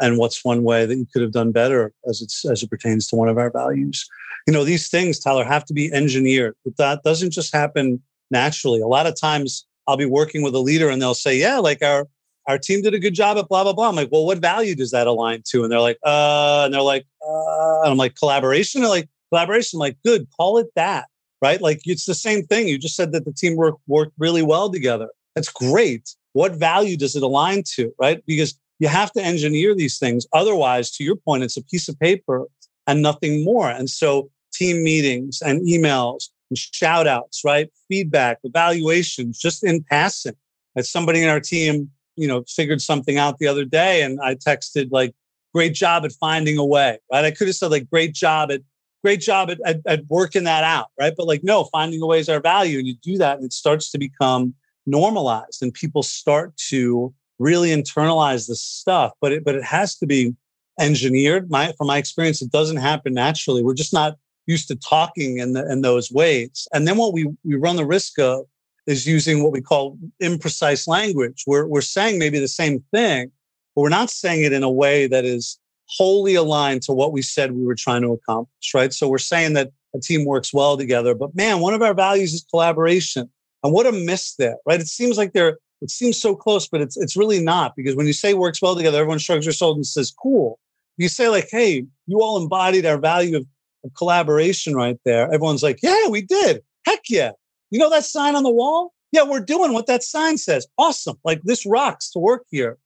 and 0.00 0.18
what's 0.18 0.44
one 0.44 0.62
way 0.62 0.86
that 0.86 0.96
you 0.96 1.06
could 1.12 1.22
have 1.22 1.32
done 1.32 1.52
better 1.52 1.92
as 2.08 2.20
it's 2.20 2.44
as 2.44 2.62
it 2.62 2.70
pertains 2.70 3.06
to 3.08 3.16
one 3.16 3.28
of 3.28 3.38
our 3.38 3.50
values. 3.50 4.08
You 4.46 4.52
know 4.52 4.64
these 4.64 4.88
things 4.88 5.18
tyler 5.18 5.44
have 5.44 5.64
to 5.66 5.74
be 5.74 5.92
engineered. 5.92 6.56
That 6.78 7.02
doesn't 7.02 7.30
just 7.30 7.54
happen 7.54 8.02
naturally. 8.30 8.80
A 8.80 8.86
lot 8.86 9.06
of 9.06 9.18
times 9.18 9.66
i'll 9.86 9.96
be 9.98 10.06
working 10.06 10.42
with 10.42 10.54
a 10.54 10.58
leader 10.58 10.88
and 10.88 11.00
they'll 11.00 11.12
say 11.14 11.36
yeah 11.36 11.58
like 11.58 11.82
our 11.82 12.06
our 12.48 12.56
team 12.56 12.80
did 12.80 12.94
a 12.94 12.98
good 12.98 13.12
job 13.12 13.36
at 13.36 13.48
blah 13.48 13.62
blah 13.62 13.72
blah. 13.72 13.88
I'm 13.88 13.96
like 13.96 14.10
well 14.10 14.26
what 14.26 14.38
value 14.38 14.74
does 14.74 14.90
that 14.90 15.06
align 15.06 15.42
to? 15.50 15.62
And 15.62 15.72
they're 15.72 15.80
like 15.80 15.98
uh 16.04 16.62
and 16.64 16.74
they're 16.74 16.82
like 16.82 17.06
uh 17.26 17.80
and 17.82 17.90
i'm 17.92 17.98
like 17.98 18.16
collaboration? 18.16 18.80
They're 18.80 18.90
like 18.90 19.08
collaboration. 19.30 19.76
I'm 19.78 19.80
like 19.80 19.98
good 20.04 20.26
call 20.36 20.58
it 20.58 20.66
that 20.74 21.06
right 21.44 21.60
like 21.60 21.80
it's 21.84 22.06
the 22.06 22.20
same 22.28 22.42
thing 22.50 22.66
you 22.66 22.78
just 22.78 22.96
said 22.96 23.12
that 23.12 23.24
the 23.24 23.32
team 23.32 23.54
worked 23.56 24.14
really 24.18 24.42
well 24.42 24.68
together 24.70 25.08
that's 25.34 25.52
great 25.64 26.04
what 26.32 26.52
value 26.52 26.96
does 26.96 27.14
it 27.14 27.22
align 27.22 27.62
to 27.74 27.92
right 27.98 28.20
because 28.26 28.58
you 28.78 28.88
have 28.88 29.12
to 29.12 29.22
engineer 29.22 29.74
these 29.74 29.98
things. 29.98 30.26
Otherwise, 30.32 30.90
to 30.92 31.04
your 31.04 31.16
point, 31.16 31.42
it's 31.42 31.56
a 31.56 31.64
piece 31.64 31.88
of 31.88 31.98
paper 31.98 32.44
and 32.86 33.02
nothing 33.02 33.44
more. 33.44 33.70
And 33.70 33.88
so 33.88 34.30
team 34.52 34.82
meetings 34.82 35.40
and 35.42 35.62
emails 35.62 36.24
and 36.50 36.58
shout 36.58 37.06
outs, 37.06 37.42
right? 37.44 37.70
Feedback, 37.88 38.38
evaluations, 38.44 39.38
just 39.38 39.64
in 39.64 39.84
passing. 39.84 40.36
As 40.76 40.90
somebody 40.90 41.22
in 41.22 41.28
our 41.28 41.40
team, 41.40 41.90
you 42.16 42.26
know, 42.26 42.44
figured 42.48 42.80
something 42.80 43.16
out 43.16 43.38
the 43.38 43.46
other 43.46 43.64
day 43.64 44.02
and 44.02 44.20
I 44.20 44.34
texted 44.34 44.88
like, 44.90 45.14
great 45.54 45.72
job 45.72 46.04
at 46.04 46.12
finding 46.12 46.58
a 46.58 46.64
way, 46.64 46.98
right? 47.12 47.24
I 47.24 47.30
could 47.30 47.46
have 47.46 47.54
said 47.54 47.70
like, 47.70 47.88
great 47.88 48.12
job 48.12 48.50
at, 48.50 48.60
great 49.04 49.20
job 49.20 49.50
at, 49.50 49.60
at, 49.66 49.80
at 49.86 50.02
working 50.08 50.44
that 50.44 50.64
out, 50.64 50.86
right? 50.98 51.12
But 51.14 51.26
like, 51.26 51.44
no, 51.44 51.64
finding 51.64 52.00
a 52.00 52.06
way 52.06 52.20
is 52.20 52.30
our 52.30 52.40
value. 52.40 52.78
And 52.78 52.88
you 52.88 52.94
do 53.02 53.18
that 53.18 53.36
and 53.36 53.44
it 53.44 53.52
starts 53.52 53.90
to 53.90 53.98
become 53.98 54.54
normalized 54.86 55.62
and 55.62 55.74
people 55.74 56.02
start 56.02 56.56
to 56.70 57.12
really 57.38 57.68
internalize 57.68 58.48
the 58.48 58.56
stuff, 58.56 59.12
but 59.20 59.30
it, 59.30 59.44
but 59.44 59.54
it 59.54 59.62
has 59.62 59.96
to 59.96 60.06
be 60.06 60.34
engineered. 60.80 61.50
My, 61.50 61.72
from 61.76 61.88
my 61.88 61.98
experience, 61.98 62.40
it 62.40 62.50
doesn't 62.50 62.78
happen 62.78 63.12
naturally. 63.12 63.62
We're 63.62 63.74
just 63.74 63.92
not 63.92 64.16
used 64.46 64.68
to 64.68 64.76
talking 64.76 65.36
in, 65.38 65.52
the, 65.52 65.70
in 65.70 65.82
those 65.82 66.10
ways. 66.10 66.66
And 66.72 66.88
then 66.88 66.96
what 66.96 67.12
we, 67.12 67.28
we 67.44 67.56
run 67.56 67.76
the 67.76 67.84
risk 67.84 68.18
of 68.18 68.46
is 68.86 69.06
using 69.06 69.42
what 69.42 69.52
we 69.52 69.60
call 69.60 69.98
imprecise 70.22 70.88
language. 70.88 71.44
We're, 71.46 71.66
we're 71.66 71.82
saying 71.82 72.18
maybe 72.18 72.38
the 72.38 72.48
same 72.48 72.82
thing, 72.90 73.30
but 73.74 73.82
we're 73.82 73.90
not 73.90 74.08
saying 74.08 74.44
it 74.44 74.54
in 74.54 74.62
a 74.62 74.70
way 74.70 75.06
that 75.08 75.26
is 75.26 75.58
wholly 75.88 76.34
aligned 76.34 76.82
to 76.82 76.92
what 76.92 77.12
we 77.12 77.22
said 77.22 77.52
we 77.52 77.64
were 77.64 77.74
trying 77.74 78.02
to 78.02 78.12
accomplish, 78.12 78.74
right? 78.74 78.92
So 78.92 79.08
we're 79.08 79.18
saying 79.18 79.52
that 79.54 79.70
a 79.94 80.00
team 80.00 80.24
works 80.24 80.52
well 80.52 80.76
together, 80.76 81.14
but 81.14 81.34
man, 81.34 81.60
one 81.60 81.74
of 81.74 81.82
our 81.82 81.94
values 81.94 82.32
is 82.32 82.44
collaboration. 82.50 83.30
And 83.62 83.72
what 83.72 83.86
a 83.86 83.92
miss 83.92 84.34
there, 84.36 84.56
right? 84.66 84.80
It 84.80 84.88
seems 84.88 85.16
like 85.16 85.32
they're, 85.32 85.58
it 85.80 85.90
seems 85.90 86.20
so 86.20 86.34
close, 86.34 86.68
but 86.68 86.80
it's 86.80 86.96
it's 86.96 87.16
really 87.16 87.42
not 87.42 87.76
because 87.76 87.94
when 87.94 88.06
you 88.06 88.12
say 88.12 88.34
works 88.34 88.62
well 88.62 88.76
together, 88.76 88.98
everyone 88.98 89.18
shrugs 89.18 89.44
their 89.44 89.52
shoulders 89.52 89.78
and 89.78 89.86
says, 89.86 90.10
cool. 90.10 90.58
You 90.96 91.08
say, 91.08 91.28
like, 91.28 91.48
hey, 91.50 91.84
you 92.06 92.22
all 92.22 92.40
embodied 92.40 92.86
our 92.86 92.98
value 92.98 93.36
of, 93.36 93.46
of 93.84 93.92
collaboration 93.94 94.74
right 94.74 94.98
there. 95.04 95.24
Everyone's 95.32 95.62
like, 95.62 95.80
yeah, 95.82 96.08
we 96.08 96.22
did. 96.22 96.62
Heck 96.86 97.00
yeah. 97.08 97.32
You 97.70 97.78
know 97.78 97.90
that 97.90 98.04
sign 98.04 98.36
on 98.36 98.44
the 98.44 98.50
wall? 98.50 98.92
Yeah, 99.12 99.24
we're 99.24 99.40
doing 99.40 99.72
what 99.72 99.86
that 99.86 100.02
sign 100.02 100.38
says. 100.38 100.66
Awesome. 100.78 101.16
Like 101.24 101.42
this 101.42 101.66
rocks 101.66 102.10
to 102.10 102.18
work 102.18 102.44
here. 102.50 102.78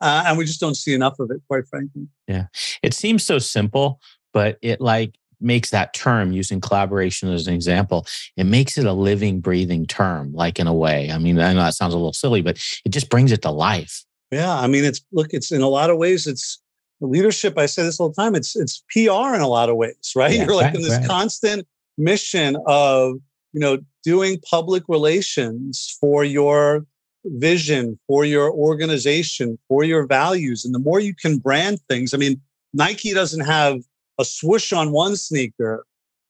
Uh, 0.00 0.24
and 0.26 0.38
we 0.38 0.44
just 0.44 0.60
don't 0.60 0.76
see 0.76 0.94
enough 0.94 1.18
of 1.18 1.30
it, 1.30 1.40
quite 1.48 1.66
frankly. 1.66 2.08
Yeah. 2.26 2.46
It 2.82 2.94
seems 2.94 3.24
so 3.24 3.38
simple, 3.38 4.00
but 4.32 4.58
it 4.62 4.80
like 4.80 5.14
makes 5.40 5.70
that 5.70 5.94
term 5.94 6.32
using 6.32 6.60
collaboration 6.60 7.32
as 7.32 7.46
an 7.46 7.54
example, 7.54 8.06
it 8.36 8.44
makes 8.44 8.78
it 8.78 8.86
a 8.86 8.92
living, 8.92 9.40
breathing 9.40 9.86
term, 9.86 10.32
like 10.32 10.58
in 10.58 10.66
a 10.66 10.74
way. 10.74 11.10
I 11.10 11.18
mean, 11.18 11.38
I 11.38 11.52
know 11.52 11.62
that 11.62 11.74
sounds 11.74 11.94
a 11.94 11.96
little 11.96 12.12
silly, 12.12 12.42
but 12.42 12.58
it 12.84 12.90
just 12.90 13.10
brings 13.10 13.32
it 13.32 13.42
to 13.42 13.50
life. 13.50 14.04
Yeah. 14.30 14.52
I 14.52 14.66
mean, 14.66 14.84
it's 14.84 15.00
look, 15.12 15.28
it's 15.32 15.50
in 15.50 15.62
a 15.62 15.68
lot 15.68 15.90
of 15.90 15.96
ways, 15.96 16.26
it's 16.26 16.60
leadership. 17.00 17.58
I 17.58 17.66
say 17.66 17.82
this 17.82 17.98
all 17.98 18.10
the 18.10 18.14
time. 18.14 18.34
It's 18.34 18.54
it's 18.56 18.84
PR 18.90 19.34
in 19.34 19.40
a 19.40 19.48
lot 19.48 19.68
of 19.68 19.76
ways, 19.76 20.12
right? 20.16 20.32
Yeah, 20.32 20.44
You're 20.44 20.54
like 20.54 20.66
right, 20.66 20.74
in 20.74 20.82
this 20.82 20.98
right. 20.98 21.06
constant 21.06 21.66
mission 21.98 22.56
of, 22.66 23.16
you 23.52 23.60
know, 23.60 23.78
doing 24.04 24.40
public 24.48 24.84
relations 24.88 25.96
for 26.00 26.24
your 26.24 26.86
vision, 27.24 27.98
for 28.06 28.24
your 28.24 28.50
organization, 28.52 29.58
for 29.68 29.84
your 29.84 30.06
values. 30.06 30.64
And 30.64 30.74
the 30.74 30.78
more 30.78 31.00
you 31.00 31.14
can 31.14 31.38
brand 31.38 31.80
things, 31.88 32.14
I 32.14 32.16
mean, 32.16 32.40
Nike 32.72 33.12
doesn't 33.12 33.44
have 33.44 33.80
a 34.18 34.24
swoosh 34.24 34.72
on 34.72 34.92
one 34.92 35.16
sneaker, 35.16 35.84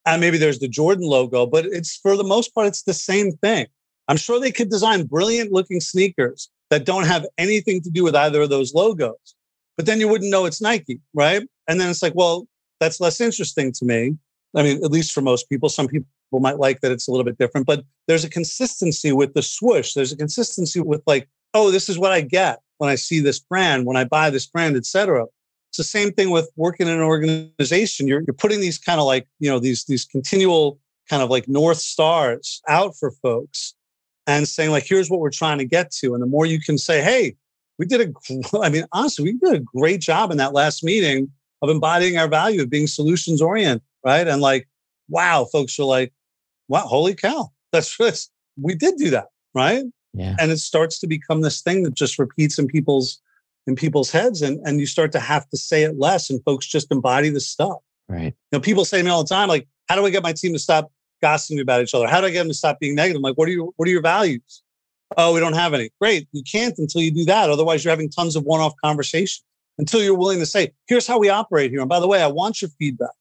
and 0.05 0.19
maybe 0.19 0.37
there's 0.37 0.59
the 0.59 0.67
Jordan 0.67 1.05
logo, 1.05 1.45
but 1.45 1.65
it's 1.65 1.97
for 1.97 2.17
the 2.17 2.23
most 2.23 2.53
part, 2.53 2.67
it's 2.67 2.83
the 2.83 2.93
same 2.93 3.31
thing. 3.33 3.67
I'm 4.07 4.17
sure 4.17 4.39
they 4.39 4.51
could 4.51 4.69
design 4.69 5.05
brilliant 5.05 5.51
looking 5.51 5.79
sneakers 5.79 6.49
that 6.69 6.85
don't 6.85 7.05
have 7.05 7.25
anything 7.37 7.81
to 7.81 7.89
do 7.89 8.03
with 8.03 8.15
either 8.15 8.41
of 8.41 8.49
those 8.49 8.73
logos. 8.73 9.35
But 9.77 9.85
then 9.85 9.99
you 9.99 10.07
wouldn't 10.07 10.31
know 10.31 10.45
it's 10.45 10.61
Nike, 10.61 10.99
right? 11.13 11.43
And 11.67 11.79
then 11.79 11.89
it's 11.89 12.01
like, 12.01 12.15
well, 12.15 12.47
that's 12.79 12.99
less 12.99 13.21
interesting 13.21 13.71
to 13.73 13.85
me. 13.85 14.17
I 14.55 14.63
mean, 14.63 14.83
at 14.83 14.91
least 14.91 15.13
for 15.13 15.21
most 15.21 15.49
people, 15.49 15.69
some 15.69 15.87
people 15.87 16.07
might 16.33 16.57
like 16.57 16.81
that 16.81 16.91
it's 16.91 17.07
a 17.07 17.11
little 17.11 17.23
bit 17.23 17.37
different, 17.37 17.67
but 17.67 17.83
there's 18.07 18.23
a 18.23 18.29
consistency 18.29 19.11
with 19.11 19.33
the 19.33 19.41
swoosh. 19.41 19.93
There's 19.93 20.11
a 20.11 20.17
consistency 20.17 20.81
with 20.81 21.01
like, 21.07 21.27
oh, 21.53 21.71
this 21.71 21.89
is 21.89 21.97
what 21.97 22.11
I 22.11 22.21
get 22.21 22.59
when 22.77 22.89
I 22.89 22.95
see 22.95 23.19
this 23.19 23.39
brand, 23.39 23.85
when 23.85 23.97
I 23.97 24.03
buy 24.03 24.29
this 24.29 24.45
brand, 24.45 24.75
etc. 24.75 25.25
It's 25.69 25.77
the 25.77 25.83
same 25.83 26.11
thing 26.11 26.31
with 26.31 26.49
working 26.55 26.87
in 26.87 26.93
an 26.93 27.01
organization. 27.01 28.07
You're, 28.07 28.23
you're 28.27 28.33
putting 28.33 28.59
these 28.59 28.77
kind 28.77 28.99
of 28.99 29.05
like, 29.05 29.27
you 29.39 29.49
know, 29.49 29.59
these, 29.59 29.85
these 29.85 30.03
continual 30.03 30.79
kind 31.09 31.21
of 31.21 31.29
like 31.29 31.47
North 31.47 31.77
Stars 31.77 32.61
out 32.67 32.95
for 32.97 33.11
folks 33.11 33.73
and 34.27 34.47
saying 34.47 34.71
like, 34.71 34.85
here's 34.85 35.09
what 35.09 35.19
we're 35.19 35.29
trying 35.29 35.57
to 35.59 35.65
get 35.65 35.91
to. 35.91 36.13
And 36.13 36.21
the 36.21 36.27
more 36.27 36.45
you 36.45 36.59
can 36.59 36.77
say, 36.77 37.01
hey, 37.01 37.35
we 37.77 37.85
did 37.85 38.01
a, 38.01 38.57
I 38.61 38.69
mean, 38.69 38.85
honestly, 38.91 39.23
we 39.23 39.33
did 39.33 39.61
a 39.61 39.63
great 39.63 40.01
job 40.01 40.31
in 40.31 40.37
that 40.37 40.53
last 40.53 40.83
meeting 40.83 41.29
of 41.61 41.69
embodying 41.69 42.17
our 42.17 42.27
value 42.27 42.61
of 42.63 42.69
being 42.69 42.87
solutions 42.87 43.41
oriented, 43.41 43.81
right? 44.03 44.27
And 44.27 44.41
like, 44.41 44.67
wow, 45.09 45.45
folks 45.51 45.77
are 45.79 45.83
like, 45.83 46.13
wow, 46.67 46.81
holy 46.81 47.15
cow, 47.15 47.51
that's 47.71 47.97
just, 47.97 48.31
we 48.61 48.75
did 48.75 48.95
do 48.97 49.09
that, 49.11 49.27
right? 49.53 49.83
Yeah. 50.13 50.35
And 50.39 50.51
it 50.51 50.59
starts 50.59 50.99
to 50.99 51.07
become 51.07 51.41
this 51.41 51.61
thing 51.61 51.83
that 51.83 51.93
just 51.93 52.19
repeats 52.19 52.59
in 52.59 52.67
people's 52.67 53.21
in 53.67 53.75
people's 53.75 54.09
heads 54.09 54.41
and, 54.41 54.59
and 54.65 54.79
you 54.79 54.87
start 54.87 55.11
to 55.11 55.19
have 55.19 55.47
to 55.49 55.57
say 55.57 55.83
it 55.83 55.97
less 55.97 56.29
and 56.29 56.43
folks 56.43 56.65
just 56.65 56.91
embody 56.91 57.29
the 57.29 57.39
stuff. 57.39 57.77
Right. 58.09 58.33
You 58.51 58.57
know, 58.57 58.59
people 58.59 58.85
say 58.85 58.97
to 58.97 59.03
me 59.03 59.11
all 59.11 59.23
the 59.23 59.29
time, 59.29 59.47
like, 59.47 59.67
how 59.87 59.95
do 59.95 60.05
I 60.05 60.09
get 60.09 60.23
my 60.23 60.33
team 60.33 60.53
to 60.53 60.59
stop 60.59 60.91
gossiping 61.21 61.59
about 61.59 61.81
each 61.81 61.93
other? 61.93 62.07
How 62.07 62.19
do 62.19 62.27
I 62.27 62.31
get 62.31 62.39
them 62.39 62.47
to 62.47 62.53
stop 62.53 62.79
being 62.79 62.95
negative? 62.95 63.17
I'm 63.17 63.21
like, 63.21 63.37
what 63.37 63.47
are 63.47 63.51
your 63.51 63.69
what 63.75 63.87
are 63.87 63.91
your 63.91 64.01
values? 64.01 64.63
Oh, 65.17 65.33
we 65.33 65.39
don't 65.39 65.53
have 65.53 65.73
any. 65.73 65.91
Great. 65.99 66.27
You 66.31 66.41
can't 66.43 66.77
until 66.77 67.01
you 67.01 67.11
do 67.11 67.25
that. 67.25 67.49
Otherwise, 67.49 67.83
you're 67.83 67.91
having 67.91 68.09
tons 68.09 68.35
of 68.35 68.43
one-off 68.43 68.73
conversations 68.83 69.43
until 69.77 70.01
you're 70.01 70.17
willing 70.17 70.39
to 70.39 70.45
say, 70.45 70.71
here's 70.87 71.05
how 71.05 71.19
we 71.19 71.29
operate 71.29 71.69
here. 71.69 71.81
And 71.81 71.89
by 71.89 71.99
the 71.99 72.07
way, 72.07 72.21
I 72.21 72.27
want 72.27 72.61
your 72.61 72.71
feedback. 72.79 73.11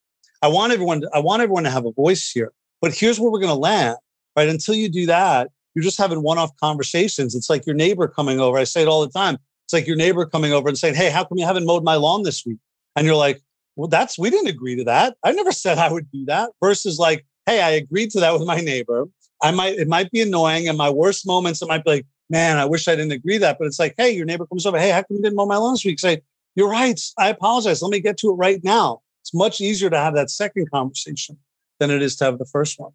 I 0.42 0.48
want 0.48 0.72
everyone 0.72 1.03
to, 1.03 1.11
I 1.12 1.18
want 1.18 1.42
everyone 1.42 1.64
to 1.64 1.70
have 1.70 1.87
a 1.87 1.92
voice 1.92 2.31
here. 2.31 2.53
But 2.81 2.94
here's 2.94 3.20
where 3.20 3.31
we're 3.31 3.40
going 3.40 3.53
to 3.53 3.59
land, 3.59 3.98
right? 4.37 4.48
Until 4.48 4.74
you 4.74 4.88
do 4.88 5.07
that, 5.07 5.50
you're 5.74 5.83
just 5.83 5.98
having 5.98 6.22
one-off 6.22 6.50
conversations. 6.57 7.35
It's 7.35 7.50
like 7.50 7.66
your 7.66 7.76
neighbor 7.76 8.09
coming 8.09 8.40
over. 8.40 8.59
I 8.59 8.64
say 8.64 8.83
it 8.83 8.88
all 8.88 9.03
the 9.03 9.12
time. 9.12 9.38
It's 9.66 9.72
like 9.72 9.87
your 9.87 9.96
neighbor 9.96 10.26
coming 10.26 10.53
over 10.53 10.68
and 10.68 10.76
saying, 10.76 10.94
Hey, 10.94 11.11
how 11.11 11.24
come 11.24 11.38
you 11.38 11.46
haven't 11.46 11.66
mowed 11.66 11.85
my 11.85 11.94
lawn 11.94 12.22
this 12.22 12.44
week? 12.44 12.59
And 12.96 13.07
you're 13.07 13.16
like, 13.16 13.40
Well, 13.76 13.88
that's, 13.88 14.18
we 14.18 14.31
didn't 14.31 14.48
agree 14.48 14.76
to 14.76 14.85
that. 14.85 15.16
I 15.24 15.33
never 15.33 15.53
said 15.53 15.79
I 15.79 15.92
would 15.92 16.11
do 16.11 16.24
that. 16.26 16.50
Versus 16.61 16.98
like, 16.98 17.24
Hey, 17.46 17.61
I 17.62 17.70
agreed 17.70 18.11
to 18.12 18.20
that 18.20 18.33
with 18.33 18.46
my 18.46 18.61
neighbor. 18.61 19.07
I 19.42 19.53
might, 19.53 19.79
it 19.79 19.88
might 19.88 20.11
be 20.11 20.22
annoying. 20.22 20.68
And 20.68 20.76
my 20.76 20.90
worst 20.90 21.26
moments, 21.26 21.62
it 21.62 21.68
might 21.68 21.85
be 21.85 21.90
like, 21.90 22.07
Man, 22.31 22.59
I 22.59 22.64
wish 22.64 22.88
I 22.88 22.96
didn't 22.96 23.12
agree 23.12 23.38
that. 23.38 23.59
But 23.59 23.66
it's 23.66 23.79
like, 23.79 23.94
Hey, 23.96 24.11
your 24.11 24.26
neighbor 24.26 24.46
comes 24.46 24.66
over. 24.66 24.79
Hey, 24.79 24.90
how 24.90 25.03
come 25.03 25.16
you 25.16 25.22
didn't 25.22 25.37
mow 25.37 25.46
my 25.46 25.57
lawn 25.57 25.74
this 25.74 25.85
week? 25.85 26.00
Say, 26.00 26.22
You're 26.57 26.70
right. 26.70 27.00
I 27.18 27.29
apologize. 27.29 27.83
Let 27.83 27.90
me 27.90 28.00
get 28.00 28.16
to 28.18 28.31
it 28.31 28.35
right 28.35 28.62
now. 28.64 29.03
It's 29.23 29.35
much 29.35 29.61
easier 29.61 29.91
to 29.91 29.99
have 29.99 30.15
that 30.15 30.31
second 30.31 30.71
conversation 30.71 31.39
than 31.79 31.91
it 31.91 32.03
is 32.03 32.17
to 32.17 32.25
have 32.25 32.39
the 32.39 32.47
first 32.47 32.79
one. 32.79 32.93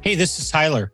Hey, 0.00 0.14
this 0.14 0.38
is 0.38 0.50
Tyler. 0.50 0.92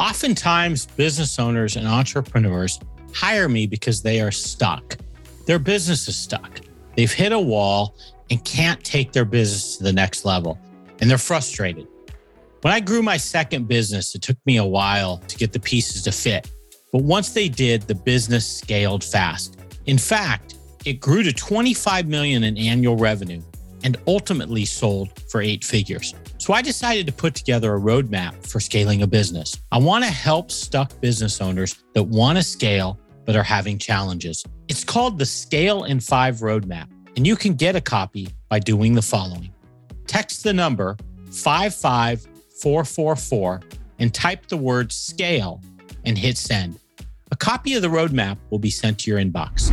Oftentimes, 0.00 0.86
business 0.86 1.38
owners 1.38 1.76
and 1.76 1.86
entrepreneurs 1.86 2.80
hire 3.14 3.48
me 3.48 3.66
because 3.66 4.02
they 4.02 4.20
are 4.20 4.30
stuck. 4.30 4.96
Their 5.46 5.58
business 5.58 6.08
is 6.08 6.16
stuck. 6.16 6.60
They've 6.96 7.12
hit 7.12 7.32
a 7.32 7.38
wall 7.38 7.96
and 8.30 8.44
can't 8.44 8.82
take 8.82 9.12
their 9.12 9.24
business 9.24 9.76
to 9.76 9.84
the 9.84 9.92
next 9.92 10.24
level, 10.24 10.58
and 11.00 11.10
they're 11.10 11.18
frustrated. 11.18 11.86
When 12.62 12.72
I 12.72 12.80
grew 12.80 13.02
my 13.02 13.18
second 13.18 13.68
business, 13.68 14.14
it 14.14 14.22
took 14.22 14.38
me 14.46 14.56
a 14.56 14.64
while 14.64 15.18
to 15.18 15.36
get 15.36 15.52
the 15.52 15.60
pieces 15.60 16.02
to 16.02 16.12
fit. 16.12 16.50
But 16.92 17.02
once 17.02 17.30
they 17.30 17.48
did, 17.48 17.82
the 17.82 17.94
business 17.94 18.48
scaled 18.48 19.04
fast. 19.04 19.58
In 19.86 19.98
fact, 19.98 20.53
it 20.84 21.00
grew 21.00 21.22
to 21.22 21.32
25 21.32 22.06
million 22.06 22.44
in 22.44 22.58
annual 22.58 22.96
revenue 22.96 23.40
and 23.82 23.96
ultimately 24.06 24.64
sold 24.64 25.10
for 25.28 25.42
eight 25.42 25.64
figures. 25.64 26.14
So 26.38 26.52
I 26.52 26.62
decided 26.62 27.06
to 27.06 27.12
put 27.12 27.34
together 27.34 27.74
a 27.74 27.80
roadmap 27.80 28.46
for 28.46 28.60
scaling 28.60 29.02
a 29.02 29.06
business. 29.06 29.58
I 29.72 29.78
want 29.78 30.04
to 30.04 30.10
help 30.10 30.50
stuck 30.50 31.00
business 31.00 31.40
owners 31.40 31.82
that 31.94 32.02
want 32.02 32.36
to 32.38 32.42
scale 32.42 32.98
but 33.24 33.36
are 33.36 33.42
having 33.42 33.78
challenges. 33.78 34.44
It's 34.68 34.84
called 34.84 35.18
the 35.18 35.26
Scale 35.26 35.84
in 35.84 36.00
5 36.00 36.36
Roadmap, 36.36 36.88
and 37.16 37.26
you 37.26 37.36
can 37.36 37.54
get 37.54 37.76
a 37.76 37.80
copy 37.80 38.28
by 38.50 38.58
doing 38.58 38.92
the 38.94 39.00
following. 39.00 39.50
Text 40.06 40.44
the 40.44 40.52
number 40.52 40.98
55444 41.30 43.60
and 43.98 44.12
type 44.12 44.46
the 44.46 44.56
word 44.56 44.92
scale 44.92 45.62
and 46.04 46.18
hit 46.18 46.36
send. 46.36 46.78
A 47.30 47.36
copy 47.36 47.74
of 47.74 47.82
the 47.82 47.88
roadmap 47.88 48.36
will 48.50 48.58
be 48.58 48.70
sent 48.70 48.98
to 49.00 49.10
your 49.10 49.18
inbox 49.18 49.72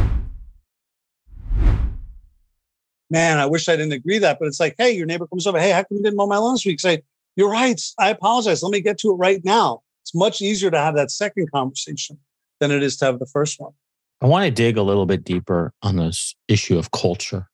man, 3.11 3.37
I 3.37 3.45
wish 3.45 3.69
I 3.69 3.75
didn't 3.75 3.91
agree 3.91 4.17
that. 4.17 4.39
But 4.39 4.47
it's 4.47 4.59
like, 4.59 4.75
hey, 4.77 4.91
your 4.91 5.05
neighbor 5.05 5.27
comes 5.27 5.45
over. 5.45 5.59
Hey, 5.59 5.71
how 5.71 5.83
come 5.83 5.97
you 5.97 6.03
didn't 6.03 6.17
mow 6.17 6.25
my 6.25 6.37
lawn 6.37 6.55
this 6.55 6.65
week? 6.65 6.79
Say, 6.79 7.03
you're 7.35 7.51
right. 7.51 7.79
I 7.99 8.09
apologize. 8.09 8.63
Let 8.63 8.71
me 8.71 8.81
get 8.81 8.97
to 8.99 9.11
it 9.11 9.15
right 9.15 9.43
now. 9.45 9.83
It's 10.03 10.15
much 10.15 10.41
easier 10.41 10.71
to 10.71 10.79
have 10.79 10.95
that 10.95 11.11
second 11.11 11.51
conversation 11.51 12.17
than 12.59 12.71
it 12.71 12.81
is 12.81 12.97
to 12.97 13.05
have 13.05 13.19
the 13.19 13.27
first 13.27 13.59
one. 13.59 13.73
I 14.21 14.27
want 14.27 14.45
to 14.45 14.51
dig 14.51 14.77
a 14.77 14.83
little 14.83 15.05
bit 15.05 15.23
deeper 15.23 15.73
on 15.81 15.97
this 15.97 16.35
issue 16.47 16.77
of 16.77 16.91
culture. 16.91 17.47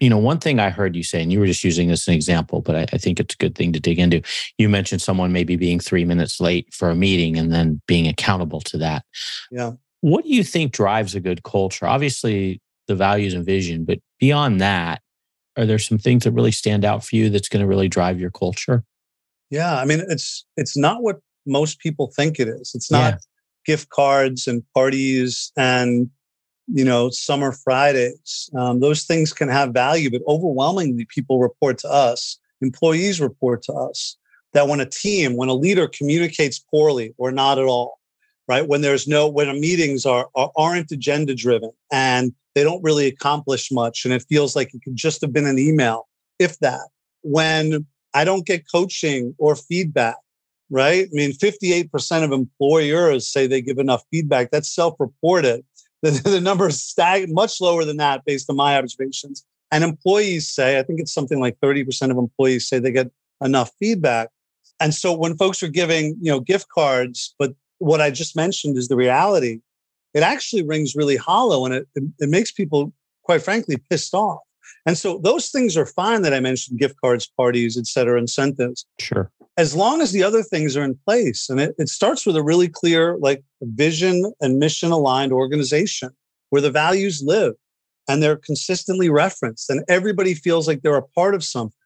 You 0.00 0.10
know, 0.10 0.18
one 0.18 0.38
thing 0.38 0.60
I 0.60 0.70
heard 0.70 0.94
you 0.94 1.02
say, 1.02 1.22
and 1.22 1.32
you 1.32 1.40
were 1.40 1.46
just 1.46 1.64
using 1.64 1.88
this 1.88 2.02
as 2.02 2.08
an 2.08 2.14
example, 2.14 2.60
but 2.60 2.76
I, 2.76 2.86
I 2.92 2.98
think 2.98 3.18
it's 3.18 3.34
a 3.34 3.38
good 3.38 3.54
thing 3.54 3.72
to 3.72 3.80
dig 3.80 3.98
into. 3.98 4.20
You 4.58 4.68
mentioned 4.68 5.00
someone 5.00 5.32
maybe 5.32 5.56
being 5.56 5.80
three 5.80 6.04
minutes 6.04 6.40
late 6.40 6.72
for 6.72 6.90
a 6.90 6.94
meeting 6.94 7.38
and 7.38 7.52
then 7.52 7.80
being 7.86 8.06
accountable 8.06 8.60
to 8.62 8.78
that. 8.78 9.04
Yeah. 9.50 9.72
What 10.02 10.24
do 10.24 10.30
you 10.30 10.44
think 10.44 10.72
drives 10.72 11.14
a 11.14 11.20
good 11.20 11.42
culture? 11.42 11.86
Obviously, 11.86 12.60
the 12.86 12.94
values 12.94 13.34
and 13.34 13.44
vision. 13.44 13.84
But 13.84 13.98
beyond 14.18 14.60
that, 14.60 15.02
are 15.56 15.66
there 15.66 15.78
some 15.78 15.98
things 15.98 16.24
that 16.24 16.32
really 16.32 16.52
stand 16.52 16.84
out 16.84 17.04
for 17.04 17.16
you 17.16 17.30
that's 17.30 17.48
going 17.48 17.62
to 17.62 17.66
really 17.66 17.88
drive 17.88 18.20
your 18.20 18.30
culture? 18.30 18.84
Yeah, 19.50 19.76
I 19.76 19.84
mean, 19.84 20.02
it's 20.08 20.44
it's 20.56 20.76
not 20.76 21.02
what 21.02 21.20
most 21.46 21.78
people 21.78 22.12
think 22.14 22.38
it 22.40 22.48
is. 22.48 22.72
It's 22.74 22.90
not 22.90 23.14
yeah. 23.14 23.18
gift 23.64 23.90
cards 23.90 24.46
and 24.46 24.62
parties 24.74 25.52
and 25.56 26.10
you 26.66 26.84
know 26.84 27.10
summer 27.10 27.52
Fridays. 27.52 28.50
Um, 28.56 28.80
those 28.80 29.04
things 29.04 29.32
can 29.32 29.48
have 29.48 29.72
value, 29.72 30.10
but 30.10 30.22
overwhelmingly, 30.26 31.06
people 31.06 31.40
report 31.40 31.78
to 31.78 31.88
us, 31.88 32.38
employees 32.60 33.20
report 33.20 33.62
to 33.62 33.72
us 33.72 34.16
that 34.52 34.68
when 34.68 34.80
a 34.80 34.86
team, 34.86 35.36
when 35.36 35.48
a 35.48 35.54
leader 35.54 35.86
communicates 35.86 36.58
poorly 36.58 37.14
or 37.18 37.30
not 37.30 37.58
at 37.58 37.66
all, 37.66 37.98
right? 38.48 38.66
When 38.66 38.80
there's 38.80 39.06
no, 39.06 39.28
when 39.28 39.48
meetings 39.60 40.06
are, 40.06 40.28
are 40.34 40.50
aren't 40.56 40.90
agenda 40.90 41.34
driven 41.34 41.70
and 41.92 42.32
they 42.56 42.64
don't 42.64 42.82
really 42.82 43.06
accomplish 43.06 43.70
much, 43.70 44.06
and 44.06 44.14
it 44.14 44.24
feels 44.30 44.56
like 44.56 44.74
it 44.74 44.80
could 44.82 44.96
just 44.96 45.20
have 45.20 45.30
been 45.30 45.46
an 45.46 45.58
email, 45.58 46.08
if 46.38 46.58
that. 46.60 46.88
When 47.20 47.86
I 48.14 48.24
don't 48.24 48.46
get 48.46 48.64
coaching 48.72 49.34
or 49.36 49.54
feedback, 49.54 50.16
right? 50.70 51.04
I 51.04 51.08
mean, 51.12 51.32
58% 51.32 52.24
of 52.24 52.32
employers 52.32 53.28
say 53.28 53.46
they 53.46 53.60
give 53.60 53.76
enough 53.76 54.04
feedback. 54.10 54.50
That's 54.50 54.74
self-reported. 54.74 55.66
the, 56.02 56.10
the 56.10 56.40
number 56.40 56.68
is 56.68 56.82
stag 56.82 57.28
much 57.28 57.60
lower 57.60 57.84
than 57.84 57.98
that 57.98 58.24
based 58.24 58.48
on 58.48 58.56
my 58.56 58.78
observations. 58.78 59.44
And 59.70 59.84
employees 59.84 60.48
say, 60.48 60.78
I 60.78 60.82
think 60.82 60.98
it's 60.98 61.12
something 61.12 61.40
like 61.40 61.58
30% 61.60 62.10
of 62.10 62.16
employees 62.16 62.66
say 62.66 62.78
they 62.78 62.90
get 62.90 63.10
enough 63.44 63.70
feedback. 63.78 64.30
And 64.80 64.94
so 64.94 65.12
when 65.14 65.36
folks 65.36 65.62
are 65.62 65.68
giving, 65.68 66.16
you 66.22 66.30
know, 66.30 66.40
gift 66.40 66.68
cards, 66.70 67.34
but 67.38 67.52
what 67.78 68.00
I 68.00 68.10
just 68.10 68.34
mentioned 68.34 68.78
is 68.78 68.88
the 68.88 68.96
reality, 68.96 69.60
it 70.16 70.22
actually 70.22 70.62
rings 70.62 70.96
really 70.96 71.16
hollow 71.16 71.66
and 71.66 71.74
it, 71.74 71.86
it, 71.94 72.04
it 72.20 72.30
makes 72.30 72.50
people, 72.50 72.90
quite 73.22 73.42
frankly, 73.42 73.76
pissed 73.90 74.14
off. 74.14 74.40
And 74.86 74.96
so 74.96 75.18
those 75.18 75.50
things 75.50 75.76
are 75.76 75.84
fine 75.84 76.22
that 76.22 76.32
I 76.32 76.40
mentioned 76.40 76.78
gift 76.78 76.98
cards, 77.02 77.30
parties, 77.36 77.76
et 77.76 77.86
cetera, 77.86 78.18
incentives. 78.18 78.86
Sure. 78.98 79.30
As 79.58 79.76
long 79.76 80.00
as 80.00 80.12
the 80.12 80.22
other 80.22 80.42
things 80.42 80.74
are 80.74 80.84
in 80.84 80.98
place. 81.06 81.50
And 81.50 81.60
it, 81.60 81.74
it 81.76 81.90
starts 81.90 82.24
with 82.24 82.34
a 82.34 82.42
really 82.42 82.66
clear, 82.66 83.18
like 83.18 83.44
vision 83.60 84.32
and 84.40 84.58
mission 84.58 84.90
aligned 84.90 85.32
organization 85.32 86.08
where 86.48 86.62
the 86.62 86.70
values 86.70 87.22
live 87.22 87.52
and 88.08 88.22
they're 88.22 88.36
consistently 88.36 89.10
referenced 89.10 89.68
and 89.68 89.84
everybody 89.86 90.32
feels 90.32 90.66
like 90.66 90.80
they're 90.80 90.96
a 90.96 91.08
part 91.08 91.34
of 91.34 91.44
something. 91.44 91.76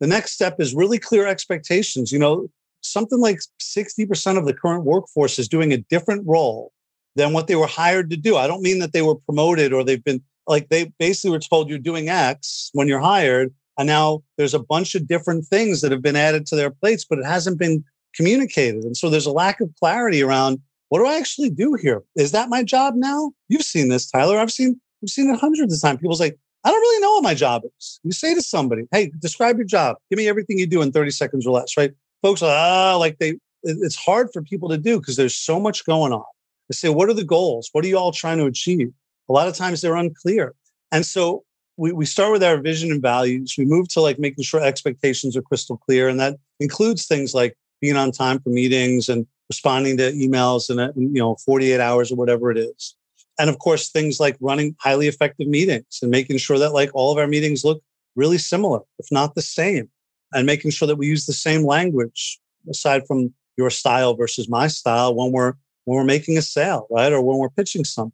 The 0.00 0.06
next 0.06 0.32
step 0.32 0.56
is 0.58 0.74
really 0.74 0.98
clear 0.98 1.26
expectations. 1.26 2.12
You 2.12 2.18
know, 2.18 2.48
something 2.82 3.20
like 3.20 3.38
60% 3.58 4.36
of 4.36 4.44
the 4.44 4.52
current 4.52 4.84
workforce 4.84 5.38
is 5.38 5.48
doing 5.48 5.72
a 5.72 5.78
different 5.78 6.24
role 6.26 6.73
than 7.16 7.32
what 7.32 7.46
they 7.46 7.56
were 7.56 7.66
hired 7.66 8.10
to 8.10 8.16
do. 8.16 8.36
I 8.36 8.46
don't 8.46 8.62
mean 8.62 8.78
that 8.80 8.92
they 8.92 9.02
were 9.02 9.14
promoted 9.14 9.72
or 9.72 9.84
they've 9.84 10.02
been 10.02 10.22
like 10.46 10.68
they 10.68 10.92
basically 10.98 11.30
were 11.30 11.38
told 11.38 11.68
you're 11.68 11.78
doing 11.78 12.08
X 12.08 12.70
when 12.74 12.88
you're 12.88 13.00
hired. 13.00 13.52
And 13.78 13.86
now 13.86 14.22
there's 14.36 14.54
a 14.54 14.58
bunch 14.58 14.94
of 14.94 15.08
different 15.08 15.46
things 15.46 15.80
that 15.80 15.90
have 15.90 16.02
been 16.02 16.16
added 16.16 16.46
to 16.46 16.56
their 16.56 16.70
plates, 16.70 17.04
but 17.04 17.18
it 17.18 17.24
hasn't 17.24 17.58
been 17.58 17.84
communicated. 18.14 18.84
And 18.84 18.96
so 18.96 19.10
there's 19.10 19.26
a 19.26 19.32
lack 19.32 19.60
of 19.60 19.70
clarity 19.80 20.22
around 20.22 20.60
what 20.90 21.00
do 21.00 21.06
I 21.06 21.16
actually 21.16 21.50
do 21.50 21.74
here? 21.74 22.02
Is 22.14 22.32
that 22.32 22.48
my 22.48 22.62
job 22.62 22.94
now? 22.94 23.32
You've 23.48 23.62
seen 23.62 23.88
this, 23.88 24.08
Tyler. 24.08 24.38
I've 24.38 24.52
seen 24.52 24.80
I've 25.02 25.08
seen 25.08 25.30
it 25.30 25.40
hundreds 25.40 25.74
of 25.74 25.80
times. 25.80 26.00
People 26.00 26.16
say, 26.16 26.32
I 26.64 26.70
don't 26.70 26.80
really 26.80 27.00
know 27.00 27.12
what 27.14 27.22
my 27.22 27.34
job 27.34 27.62
is. 27.78 28.00
You 28.04 28.12
say 28.12 28.34
to 28.34 28.40
somebody, 28.40 28.84
hey, 28.90 29.12
describe 29.18 29.56
your 29.56 29.66
job. 29.66 29.96
Give 30.08 30.16
me 30.16 30.28
everything 30.28 30.58
you 30.58 30.66
do 30.66 30.80
in 30.80 30.92
30 30.92 31.10
seconds 31.10 31.46
or 31.46 31.50
less, 31.50 31.76
right? 31.76 31.92
Folks 32.22 32.42
are, 32.42 32.50
ah, 32.50 32.96
like 32.96 33.18
they, 33.18 33.34
it's 33.64 33.96
hard 33.96 34.30
for 34.32 34.40
people 34.40 34.70
to 34.70 34.78
do 34.78 34.98
because 34.98 35.16
there's 35.16 35.36
so 35.36 35.60
much 35.60 35.84
going 35.84 36.12
on. 36.12 36.24
They 36.68 36.74
say, 36.74 36.88
what 36.88 37.08
are 37.08 37.14
the 37.14 37.24
goals? 37.24 37.68
What 37.72 37.84
are 37.84 37.88
you 37.88 37.98
all 37.98 38.12
trying 38.12 38.38
to 38.38 38.46
achieve? 38.46 38.92
A 39.28 39.32
lot 39.32 39.48
of 39.48 39.54
times 39.54 39.80
they're 39.80 39.96
unclear. 39.96 40.54
And 40.92 41.04
so 41.04 41.44
we, 41.76 41.92
we 41.92 42.06
start 42.06 42.32
with 42.32 42.42
our 42.42 42.58
vision 42.58 42.90
and 42.90 43.02
values. 43.02 43.54
We 43.58 43.64
move 43.64 43.88
to 43.88 44.00
like 44.00 44.18
making 44.18 44.44
sure 44.44 44.62
expectations 44.62 45.36
are 45.36 45.42
crystal 45.42 45.76
clear. 45.76 46.08
And 46.08 46.20
that 46.20 46.36
includes 46.60 47.06
things 47.06 47.34
like 47.34 47.56
being 47.80 47.96
on 47.96 48.12
time 48.12 48.40
for 48.40 48.50
meetings 48.50 49.08
and 49.08 49.26
responding 49.48 49.96
to 49.98 50.12
emails 50.12 50.70
in, 50.70 51.14
you 51.14 51.20
know, 51.20 51.36
48 51.44 51.80
hours 51.80 52.10
or 52.10 52.16
whatever 52.16 52.50
it 52.50 52.58
is 52.58 52.94
and 53.38 53.50
of 53.50 53.58
course 53.58 53.88
things 53.88 54.20
like 54.20 54.36
running 54.40 54.76
highly 54.78 55.08
effective 55.08 55.48
meetings 55.48 55.98
and 56.02 56.10
making 56.10 56.38
sure 56.38 56.58
that 56.58 56.72
like 56.72 56.90
all 56.94 57.12
of 57.12 57.18
our 57.18 57.26
meetings 57.26 57.64
look 57.64 57.82
really 58.16 58.38
similar 58.38 58.80
if 58.98 59.06
not 59.10 59.34
the 59.34 59.42
same 59.42 59.88
and 60.32 60.46
making 60.46 60.70
sure 60.70 60.86
that 60.86 60.96
we 60.96 61.06
use 61.06 61.26
the 61.26 61.32
same 61.32 61.64
language 61.64 62.38
aside 62.68 63.06
from 63.06 63.32
your 63.56 63.70
style 63.70 64.14
versus 64.14 64.48
my 64.48 64.66
style 64.66 65.14
when 65.14 65.32
we're 65.32 65.54
when 65.84 65.96
we're 65.96 66.04
making 66.04 66.36
a 66.38 66.42
sale 66.42 66.86
right 66.90 67.12
or 67.12 67.20
when 67.20 67.38
we're 67.38 67.50
pitching 67.50 67.84
something 67.84 68.12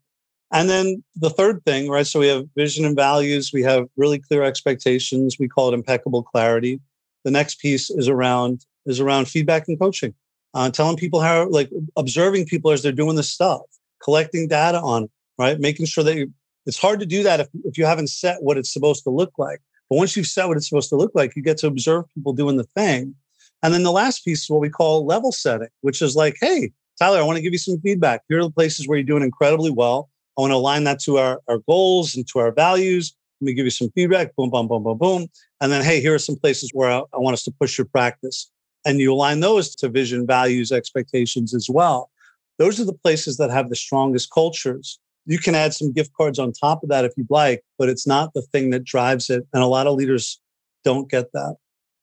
and 0.53 0.69
then 0.69 1.03
the 1.17 1.31
third 1.31 1.65
thing 1.65 1.89
right 1.89 2.07
so 2.07 2.21
we 2.21 2.29
have 2.29 2.47
vision 2.57 2.85
and 2.85 2.97
values 2.97 3.51
we 3.53 3.63
have 3.63 3.87
really 3.97 4.19
clear 4.19 4.43
expectations 4.43 5.37
we 5.39 5.49
call 5.49 5.69
it 5.69 5.75
impeccable 5.75 6.23
clarity 6.23 6.81
the 7.25 7.31
next 7.31 7.61
piece 7.61 7.91
is 7.91 8.09
around 8.09 8.65
is 8.87 9.01
around 9.01 9.29
feedback 9.29 9.69
and 9.69 9.79
coaching 9.79 10.15
uh, 10.55 10.71
telling 10.71 10.97
people 10.97 11.21
how 11.21 11.49
like 11.49 11.71
observing 11.97 12.45
people 12.45 12.71
as 12.71 12.83
they're 12.83 12.93
doing 12.93 13.17
the 13.17 13.23
stuff 13.23 13.63
collecting 14.03 14.49
data 14.49 14.81
on 14.81 15.05
it, 15.05 15.11
right? 15.39 15.61
Making 15.61 15.87
sure 15.87 16.05
that 16.05 16.17
you, 16.17 16.33
it's 16.67 16.79
hard 16.79 17.01
to 17.01 17.07
do 17.07 17.23
that 17.23 17.41
if, 17.41 17.49
if 17.65 17.79
you 17.79 17.87
haven't 17.87 18.09
set 18.09 18.43
what 18.43 18.59
it's 18.59 18.73
supposed 18.73 19.05
to 19.05 19.11
look 19.11 19.33
like. 19.39 19.61
But 19.89 19.97
once 19.97 20.17
you've 20.17 20.27
set 20.27 20.49
what 20.49 20.57
it's 20.57 20.69
supposed 20.69 20.89
to 20.91 20.97
look 20.97 21.13
like, 21.15 21.35
you 21.37 21.43
get 21.43 21.59
to 21.59 21.67
observe 21.67 22.05
people 22.15 22.33
doing 22.33 22.57
the 22.57 22.65
thing. 22.65 23.15
And 23.63 23.75
then 23.75 23.83
the 23.83 23.93
last 23.93 24.25
piece 24.25 24.45
is 24.45 24.51
what 24.51 24.61
we 24.61 24.71
call 24.71 25.05
level 25.05 25.33
setting, 25.33 25.69
which 25.83 26.01
is 26.01 26.17
like, 26.17 26.37
hey, 26.41 26.73
Tyler, 27.01 27.19
I 27.19 27.23
want 27.23 27.37
to 27.37 27.43
give 27.43 27.53
you 27.53 27.59
some 27.59 27.81
feedback. 27.81 28.21
Here 28.29 28.41
are 28.41 28.45
the 28.45 28.51
places 28.51 28.87
where 28.87 28.99
you're 28.99 29.07
doing 29.07 29.23
incredibly 29.23 29.71
well. 29.71 30.11
I 30.37 30.43
want 30.43 30.51
to 30.51 30.57
align 30.57 30.85
that 30.85 31.01
to 31.01 31.17
our, 31.17 31.41
our 31.49 31.59
goals 31.67 32.15
and 32.15 32.29
to 32.29 32.41
our 32.41 32.53
values. 32.53 33.15
Let 33.41 33.47
me 33.47 33.55
give 33.55 33.65
you 33.65 33.71
some 33.71 33.91
feedback. 33.95 34.37
Boom, 34.37 34.51
boom, 34.51 34.69
boom, 34.69 34.83
boom, 34.83 34.99
boom. 34.99 35.27
And 35.63 35.73
then, 35.73 35.83
hey, 35.83 36.03
here 36.03 36.15
are 36.15 36.19
some 36.19 36.37
places 36.37 36.71
where 36.75 36.91
I, 36.91 36.99
I 37.15 37.19
want 37.19 37.33
us 37.33 37.43
to 37.45 37.53
push 37.59 37.79
your 37.79 37.87
practice. 37.87 38.51
And 38.85 38.99
you 38.99 39.15
align 39.15 39.41
those 39.41 39.75
to 39.77 39.89
vision, 39.89 40.27
values, 40.27 40.73
expectations 40.73 41.55
as 41.55 41.69
well. 41.71 42.11
Those 42.59 42.79
are 42.79 42.85
the 42.85 42.93
places 42.93 43.39
that 43.39 43.51
have 43.51 43.71
the 43.71 43.77
strongest 43.77 44.31
cultures. 44.31 44.99
You 45.25 45.39
can 45.39 45.55
add 45.55 45.73
some 45.73 45.93
gift 45.93 46.13
cards 46.13 46.39
on 46.39 46.53
top 46.53 46.83
of 46.83 46.91
that 46.91 47.07
if 47.07 47.13
you'd 47.17 47.31
like, 47.31 47.63
but 47.79 47.89
it's 47.89 48.07
not 48.07 48.35
the 48.35 48.43
thing 48.43 48.71
that 48.71 48.85
drives 48.85 49.31
it. 49.31 49.47
And 49.55 49.63
a 49.63 49.67
lot 49.67 49.87
of 49.87 49.95
leaders 49.95 50.39
don't 50.85 51.11
get 51.11 51.33
that. 51.33 51.57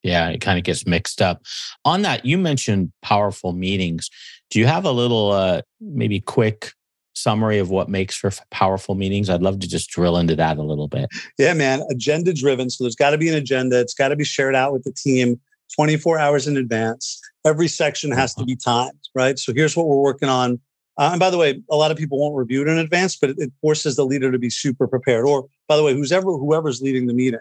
Yeah, 0.03 0.29
it 0.29 0.41
kind 0.41 0.57
of 0.57 0.63
gets 0.63 0.87
mixed 0.87 1.21
up. 1.21 1.43
On 1.83 2.01
that, 2.03 2.25
you 2.25 2.37
mentioned 2.37 2.91
powerful 3.01 3.53
meetings. 3.53 4.09
Do 4.49 4.59
you 4.59 4.65
have 4.65 4.85
a 4.85 4.91
little, 4.91 5.31
uh, 5.31 5.61
maybe 5.81 6.19
quick 6.19 6.73
summary 7.13 7.57
of 7.57 7.69
what 7.69 7.89
makes 7.89 8.15
for 8.15 8.31
powerful 8.51 8.95
meetings? 8.95 9.29
I'd 9.29 9.41
love 9.41 9.59
to 9.59 9.67
just 9.67 9.89
drill 9.89 10.17
into 10.17 10.35
that 10.35 10.57
a 10.57 10.63
little 10.63 10.87
bit. 10.87 11.09
Yeah, 11.37 11.53
man, 11.53 11.83
agenda 11.89 12.33
driven. 12.33 12.69
So 12.69 12.83
there's 12.83 12.95
got 12.95 13.11
to 13.11 13.17
be 13.17 13.29
an 13.29 13.35
agenda. 13.35 13.79
It's 13.79 13.93
got 13.93 14.09
to 14.09 14.15
be 14.15 14.23
shared 14.23 14.55
out 14.55 14.73
with 14.73 14.83
the 14.83 14.93
team 14.93 15.39
24 15.75 16.19
hours 16.19 16.47
in 16.47 16.57
advance. 16.57 17.19
Every 17.45 17.67
section 17.67 18.11
has 18.11 18.33
to 18.35 18.41
uh-huh. 18.41 18.45
be 18.45 18.55
timed, 18.55 18.99
right? 19.15 19.37
So 19.37 19.53
here's 19.53 19.75
what 19.75 19.87
we're 19.87 19.97
working 19.97 20.29
on. 20.29 20.59
Uh, 20.97 21.09
and 21.11 21.19
by 21.19 21.29
the 21.29 21.37
way, 21.37 21.61
a 21.69 21.75
lot 21.75 21.91
of 21.91 21.97
people 21.97 22.19
won't 22.19 22.35
review 22.35 22.61
it 22.61 22.67
in 22.67 22.77
advance, 22.77 23.15
but 23.15 23.29
it, 23.29 23.35
it 23.37 23.51
forces 23.61 23.95
the 23.95 24.05
leader 24.05 24.31
to 24.31 24.39
be 24.39 24.49
super 24.49 24.87
prepared. 24.87 25.25
Or 25.25 25.47
by 25.67 25.77
the 25.77 25.83
way, 25.83 25.93
who's 25.93 26.11
ever 26.11 26.25
whoever's 26.25 26.81
leading 26.81 27.05
the 27.05 27.13
meeting, 27.13 27.39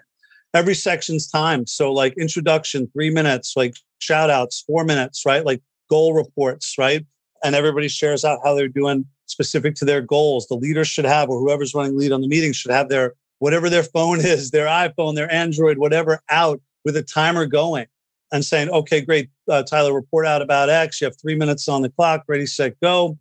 every 0.53 0.75
section's 0.75 1.27
timed. 1.27 1.67
So 1.67 1.91
like 1.91 2.13
introduction, 2.17 2.87
three 2.93 3.09
minutes, 3.09 3.53
like 3.55 3.75
shout 3.99 4.29
outs, 4.29 4.63
four 4.67 4.83
minutes, 4.83 5.25
right? 5.25 5.43
Like 5.43 5.61
goal 5.89 6.13
reports, 6.13 6.75
right? 6.77 7.05
And 7.43 7.55
everybody 7.55 7.87
shares 7.87 8.25
out 8.25 8.39
how 8.43 8.55
they're 8.55 8.67
doing 8.67 9.05
specific 9.25 9.75
to 9.75 9.85
their 9.85 10.01
goals. 10.01 10.47
The 10.47 10.55
leader 10.55 10.83
should 10.83 11.05
have, 11.05 11.29
or 11.29 11.39
whoever's 11.39 11.73
running 11.73 11.97
lead 11.97 12.11
on 12.11 12.21
the 12.21 12.27
meeting 12.27 12.53
should 12.53 12.71
have 12.71 12.89
their 12.89 13.13
whatever 13.39 13.69
their 13.69 13.83
phone 13.83 14.19
is, 14.21 14.51
their 14.51 14.67
iPhone, 14.67 15.15
their 15.15 15.31
Android, 15.31 15.77
whatever 15.77 16.21
out 16.29 16.61
with 16.85 16.95
a 16.95 17.03
timer 17.03 17.45
going 17.45 17.85
and 18.31 18.43
saying, 18.43 18.69
okay, 18.69 19.01
great, 19.01 19.29
uh, 19.49 19.63
Tyler, 19.63 19.93
report 19.93 20.25
out 20.25 20.41
about 20.41 20.69
X. 20.69 20.99
You 20.99 21.05
have 21.05 21.19
three 21.19 21.35
minutes 21.35 21.67
on 21.67 21.81
the 21.81 21.89
clock, 21.89 22.23
ready, 22.27 22.45
set, 22.45 22.79
go. 22.81 23.17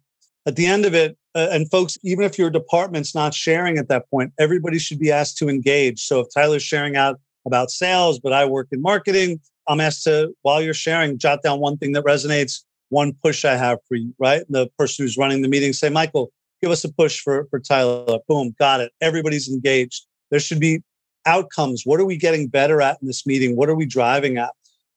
At 0.46 0.56
the 0.56 0.66
end 0.66 0.84
of 0.84 0.94
it, 0.94 1.16
uh, 1.34 1.48
and 1.50 1.70
folks, 1.70 1.98
even 2.02 2.24
if 2.24 2.38
your 2.38 2.50
department's 2.50 3.14
not 3.14 3.34
sharing 3.34 3.78
at 3.78 3.88
that 3.88 4.08
point, 4.10 4.32
everybody 4.38 4.78
should 4.78 4.98
be 4.98 5.12
asked 5.12 5.36
to 5.38 5.48
engage. 5.48 6.00
So 6.00 6.20
if 6.20 6.28
Tyler's 6.32 6.62
sharing 6.62 6.96
out 6.96 7.20
about 7.44 7.70
sales, 7.70 8.18
but 8.18 8.32
I 8.32 8.44
work 8.44 8.68
in 8.72 8.80
marketing, 8.80 9.40
I'm 9.68 9.80
asked 9.80 10.04
to, 10.04 10.34
while 10.42 10.62
you're 10.62 10.74
sharing, 10.74 11.18
jot 11.18 11.42
down 11.42 11.60
one 11.60 11.76
thing 11.78 11.92
that 11.92 12.04
resonates, 12.04 12.62
one 12.88 13.12
push 13.22 13.44
I 13.44 13.56
have 13.56 13.78
for 13.88 13.96
you, 13.96 14.14
right? 14.18 14.42
The 14.48 14.68
person 14.78 15.04
who's 15.04 15.16
running 15.16 15.42
the 15.42 15.48
meeting 15.48 15.72
say, 15.72 15.88
Michael, 15.88 16.32
give 16.62 16.70
us 16.70 16.84
a 16.84 16.92
push 16.92 17.20
for, 17.20 17.46
for 17.50 17.58
Tyler. 17.58 18.18
Boom, 18.28 18.54
got 18.58 18.80
it. 18.80 18.92
Everybody's 19.00 19.48
engaged. 19.48 20.06
There 20.30 20.40
should 20.40 20.60
be 20.60 20.82
outcomes. 21.24 21.82
What 21.84 22.00
are 22.00 22.04
we 22.04 22.16
getting 22.16 22.48
better 22.48 22.80
at 22.80 22.98
in 23.00 23.06
this 23.08 23.26
meeting? 23.26 23.56
What 23.56 23.68
are 23.68 23.74
we 23.74 23.86
driving 23.86 24.38
at? 24.38 24.50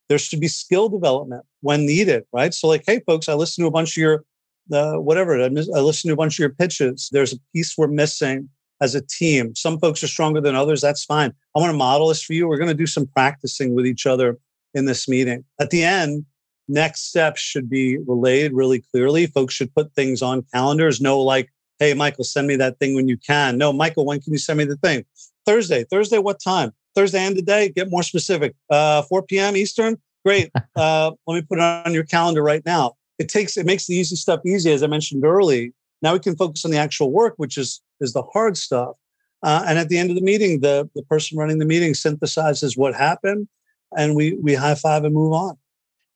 there 0.10 0.18
should 0.18 0.42
be 0.42 0.48
skill 0.48 0.90
development 0.90 1.46
when 1.62 1.86
needed, 1.86 2.24
right? 2.34 2.54
So, 2.54 2.68
like, 2.68 2.84
hey, 2.86 3.00
folks, 3.06 3.30
I 3.30 3.36
listened 3.36 3.64
to 3.64 3.68
a 3.68 3.72
bunch 3.72 3.96
of 3.96 4.02
your, 4.02 4.26
uh, 4.74 4.96
whatever, 4.96 5.42
I, 5.42 5.50
miss, 5.50 5.70
I 5.74 5.80
listened 5.80 6.10
to 6.10 6.14
a 6.14 6.18
bunch 6.18 6.36
of 6.36 6.40
your 6.40 6.50
pitches. 6.50 7.10
There's 7.12 7.34
a 7.34 7.38
piece 7.54 7.78
we're 7.78 7.88
missing 7.88 8.50
as 8.82 8.96
a 8.96 9.02
team. 9.02 9.56
Some 9.56 9.80
folks 9.80 10.04
are 10.04 10.08
stronger 10.08 10.42
than 10.42 10.56
others. 10.56 10.82
That's 10.82 11.06
fine. 11.06 11.32
I 11.56 11.60
want 11.60 11.72
to 11.72 11.78
model 11.78 12.08
this 12.08 12.24
for 12.24 12.34
you. 12.34 12.48
We're 12.48 12.58
going 12.58 12.70
to 12.70 12.74
do 12.74 12.88
some 12.88 13.06
practicing 13.08 13.76
with 13.76 13.86
each 13.86 14.06
other 14.06 14.38
in 14.74 14.86
this 14.86 15.08
meeting. 15.08 15.44
At 15.60 15.70
the 15.70 15.84
end, 15.84 16.26
next 16.68 17.10
steps 17.10 17.42
should 17.42 17.70
be 17.70 17.98
relayed 17.98 18.54
really 18.54 18.84
clearly. 18.92 19.28
Folks 19.28 19.54
should 19.54 19.74
put 19.74 19.94
things 19.94 20.22
on 20.22 20.46
calendars. 20.54 21.02
No, 21.02 21.20
like, 21.20 21.50
hey, 21.80 21.94
Michael, 21.94 22.24
send 22.24 22.48
me 22.48 22.56
that 22.58 22.80
thing 22.80 22.96
when 22.96 23.08
you 23.08 23.18
can. 23.18 23.58
No, 23.58 23.74
Michael, 23.74 24.06
when 24.06 24.22
can 24.22 24.34
you 24.34 24.40
send 24.40 24.58
me 24.58 24.66
the 24.66 24.78
thing? 24.78 25.06
Thursday. 25.46 25.84
Thursday, 25.84 26.20
what 26.20 26.40
time? 26.40 26.72
Thursday 26.96 27.20
and 27.20 27.36
today, 27.36 27.70
get 27.70 27.90
more 27.90 28.04
specific. 28.04 28.56
Uh, 28.70 29.02
4 29.04 29.24
p.m. 29.24 29.56
Eastern. 29.56 29.98
Great. 30.26 30.52
Uh, 30.76 31.12
let 31.28 31.36
me 31.36 31.42
put 31.42 31.58
it 31.58 31.62
on 31.62 31.94
your 31.94 32.06
calendar 32.06 32.42
right 32.42 32.66
now. 32.66 32.94
It 33.18 33.28
takes 33.28 33.58
it 33.58 33.66
makes 33.66 33.86
the 33.86 33.96
easy 33.96 34.16
stuff 34.16 34.40
easy, 34.46 34.72
as 34.72 34.82
I 34.82 34.88
mentioned 34.88 35.26
early. 35.26 35.74
Now 36.02 36.14
we 36.14 36.20
can 36.20 36.38
focus 36.38 36.64
on 36.64 36.72
the 36.72 36.78
actual 36.78 37.12
work, 37.12 37.34
which 37.36 37.58
is 37.58 37.82
is 38.00 38.14
the 38.14 38.22
hard 38.22 38.56
stuff. 38.56 38.96
Uh, 39.44 39.66
and 39.68 39.78
at 39.78 39.90
the 39.90 39.98
end 39.98 40.10
of 40.10 40.16
the 40.16 40.22
meeting, 40.22 40.62
the 40.62 40.90
the 40.96 41.04
person 41.04 41.38
running 41.38 41.58
the 41.58 41.66
meeting 41.66 41.92
synthesizes 41.92 42.78
what 42.78 42.96
happened, 42.96 43.50
and 43.98 44.16
we 44.16 44.34
we 44.42 44.54
high 44.54 44.76
five 44.76 45.04
and 45.04 45.14
move 45.14 45.34
on. 45.34 45.58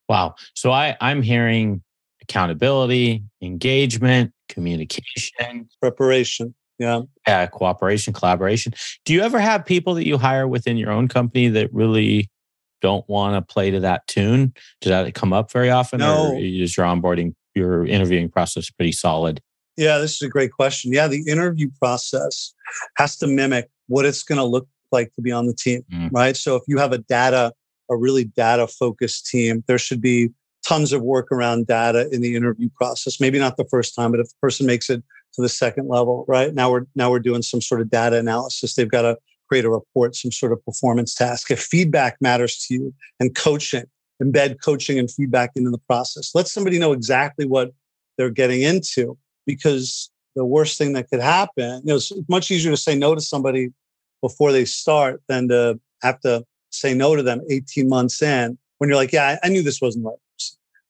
Wow. 0.09 0.35
So 0.53 0.71
I 0.71 0.95
I'm 1.01 1.21
hearing 1.21 1.81
accountability, 2.21 3.23
engagement, 3.41 4.33
communication, 4.49 5.69
preparation. 5.81 6.53
Yeah. 6.79 7.01
Yeah. 7.27 7.45
Cooperation, 7.47 8.13
collaboration. 8.13 8.73
Do 9.05 9.13
you 9.13 9.21
ever 9.21 9.39
have 9.39 9.65
people 9.65 9.93
that 9.95 10.07
you 10.07 10.17
hire 10.17 10.47
within 10.47 10.77
your 10.77 10.91
own 10.91 11.07
company 11.07 11.47
that 11.49 11.73
really 11.73 12.29
don't 12.81 13.07
want 13.07 13.35
to 13.35 13.53
play 13.53 13.71
to 13.71 13.79
that 13.81 14.05
tune? 14.07 14.53
Does 14.81 14.89
that 14.89 15.13
come 15.13 15.33
up 15.33 15.51
very 15.51 15.69
often? 15.69 15.99
No. 15.99 16.33
Or 16.33 16.37
is 16.37 16.75
your 16.75 16.85
onboarding, 16.85 17.33
your 17.55 17.85
interviewing 17.85 18.29
process 18.29 18.69
pretty 18.69 18.91
solid? 18.91 19.41
Yeah, 19.77 19.97
this 19.97 20.13
is 20.13 20.21
a 20.21 20.29
great 20.29 20.51
question. 20.51 20.91
Yeah, 20.93 21.07
the 21.07 21.23
interview 21.27 21.69
process 21.79 22.53
has 22.97 23.15
to 23.17 23.27
mimic 23.27 23.69
what 23.87 24.05
it's 24.05 24.23
going 24.23 24.37
to 24.37 24.43
look 24.43 24.67
like 24.91 25.13
to 25.15 25.21
be 25.21 25.31
on 25.31 25.47
the 25.47 25.53
team, 25.53 25.83
mm. 25.91 26.09
right? 26.11 26.37
So 26.37 26.55
if 26.55 26.63
you 26.67 26.77
have 26.77 26.91
a 26.91 26.99
data, 26.99 27.53
a 27.89 27.95
really 27.95 28.25
data 28.25 28.67
focused 28.67 29.27
team, 29.27 29.63
there 29.67 29.77
should 29.77 30.01
be 30.01 30.29
tons 30.65 30.93
of 30.93 31.01
work 31.01 31.31
around 31.31 31.67
data 31.67 32.09
in 32.11 32.21
the 32.21 32.35
interview 32.35 32.69
process. 32.75 33.19
Maybe 33.19 33.39
not 33.39 33.57
the 33.57 33.65
first 33.65 33.95
time, 33.95 34.11
but 34.11 34.19
if 34.19 34.27
the 34.27 34.35
person 34.41 34.65
makes 34.65 34.89
it 34.89 35.03
to 35.33 35.41
the 35.41 35.49
second 35.49 35.87
level, 35.87 36.25
right? 36.27 36.53
Now 36.53 36.71
we're 36.71 36.85
now 36.95 37.09
we're 37.09 37.19
doing 37.19 37.41
some 37.41 37.61
sort 37.61 37.81
of 37.81 37.89
data 37.89 38.17
analysis. 38.17 38.75
They've 38.75 38.89
got 38.89 39.01
to 39.01 39.17
create 39.49 39.65
a 39.65 39.69
report, 39.69 40.15
some 40.15 40.31
sort 40.31 40.51
of 40.51 40.63
performance 40.65 41.13
task. 41.13 41.51
If 41.51 41.59
feedback 41.59 42.17
matters 42.21 42.65
to 42.67 42.73
you 42.73 42.93
and 43.19 43.35
coaching, 43.35 43.85
embed 44.21 44.61
coaching 44.63 44.97
and 44.99 45.11
feedback 45.11 45.51
into 45.55 45.69
the 45.69 45.79
process. 45.79 46.33
Let 46.33 46.47
somebody 46.47 46.79
know 46.79 46.93
exactly 46.93 47.45
what 47.45 47.71
they're 48.17 48.29
getting 48.29 48.61
into 48.61 49.17
because 49.45 50.09
the 50.35 50.45
worst 50.45 50.77
thing 50.77 50.93
that 50.93 51.09
could 51.09 51.19
happen, 51.19 51.81
you 51.83 51.89
know, 51.89 51.95
it's 51.95 52.11
much 52.29 52.49
easier 52.51 52.71
to 52.71 52.77
say 52.77 52.95
no 52.95 53.15
to 53.15 53.21
somebody 53.21 53.69
before 54.21 54.51
they 54.51 54.65
start 54.65 55.21
than 55.27 55.47
to 55.49 55.79
have 56.01 56.19
to 56.21 56.43
say 56.73 56.93
no 56.93 57.15
to 57.15 57.23
them 57.23 57.41
18 57.49 57.87
months 57.87 58.21
in 58.21 58.57
when 58.77 58.89
you're 58.89 58.97
like, 58.97 59.13
yeah, 59.13 59.37
I, 59.43 59.49
knew 59.49 59.63
this 59.63 59.81
wasn't 59.81 60.05
right. 60.05 60.15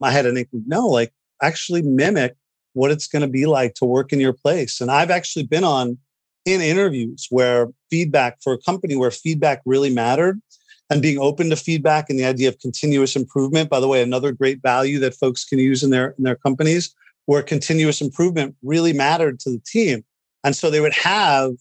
I 0.01 0.11
had 0.11 0.25
an 0.25 0.37
inkling. 0.37 0.63
No, 0.67 0.87
like 0.87 1.13
actually 1.41 1.81
mimic 1.81 2.35
what 2.73 2.91
it's 2.91 3.07
going 3.07 3.21
to 3.21 3.27
be 3.27 3.45
like 3.45 3.75
to 3.75 3.85
work 3.85 4.11
in 4.11 4.19
your 4.19 4.33
place. 4.33 4.81
And 4.81 4.89
I've 4.89 5.11
actually 5.11 5.45
been 5.45 5.63
on 5.63 5.97
in 6.45 6.61
interviews 6.61 7.27
where 7.29 7.67
feedback 7.89 8.37
for 8.43 8.53
a 8.53 8.57
company 8.57 8.95
where 8.95 9.11
feedback 9.11 9.61
really 9.65 9.89
mattered 9.89 10.41
and 10.89 11.01
being 11.01 11.19
open 11.19 11.49
to 11.49 11.55
feedback 11.55 12.09
and 12.09 12.19
the 12.19 12.25
idea 12.25 12.49
of 12.49 12.59
continuous 12.59 13.15
improvement. 13.15 13.69
By 13.69 13.79
the 13.79 13.87
way, 13.87 14.01
another 14.01 14.31
great 14.31 14.61
value 14.61 14.99
that 14.99 15.15
folks 15.15 15.45
can 15.45 15.59
use 15.59 15.83
in 15.83 15.89
their 15.89 16.15
in 16.17 16.23
their 16.23 16.35
companies 16.35 16.93
where 17.25 17.41
continuous 17.41 18.01
improvement 18.01 18.55
really 18.63 18.91
mattered 18.91 19.39
to 19.41 19.49
the 19.49 19.61
team. 19.65 20.03
And 20.43 20.55
so 20.55 20.69
they 20.69 20.81
would 20.81 20.93
have 20.93 21.51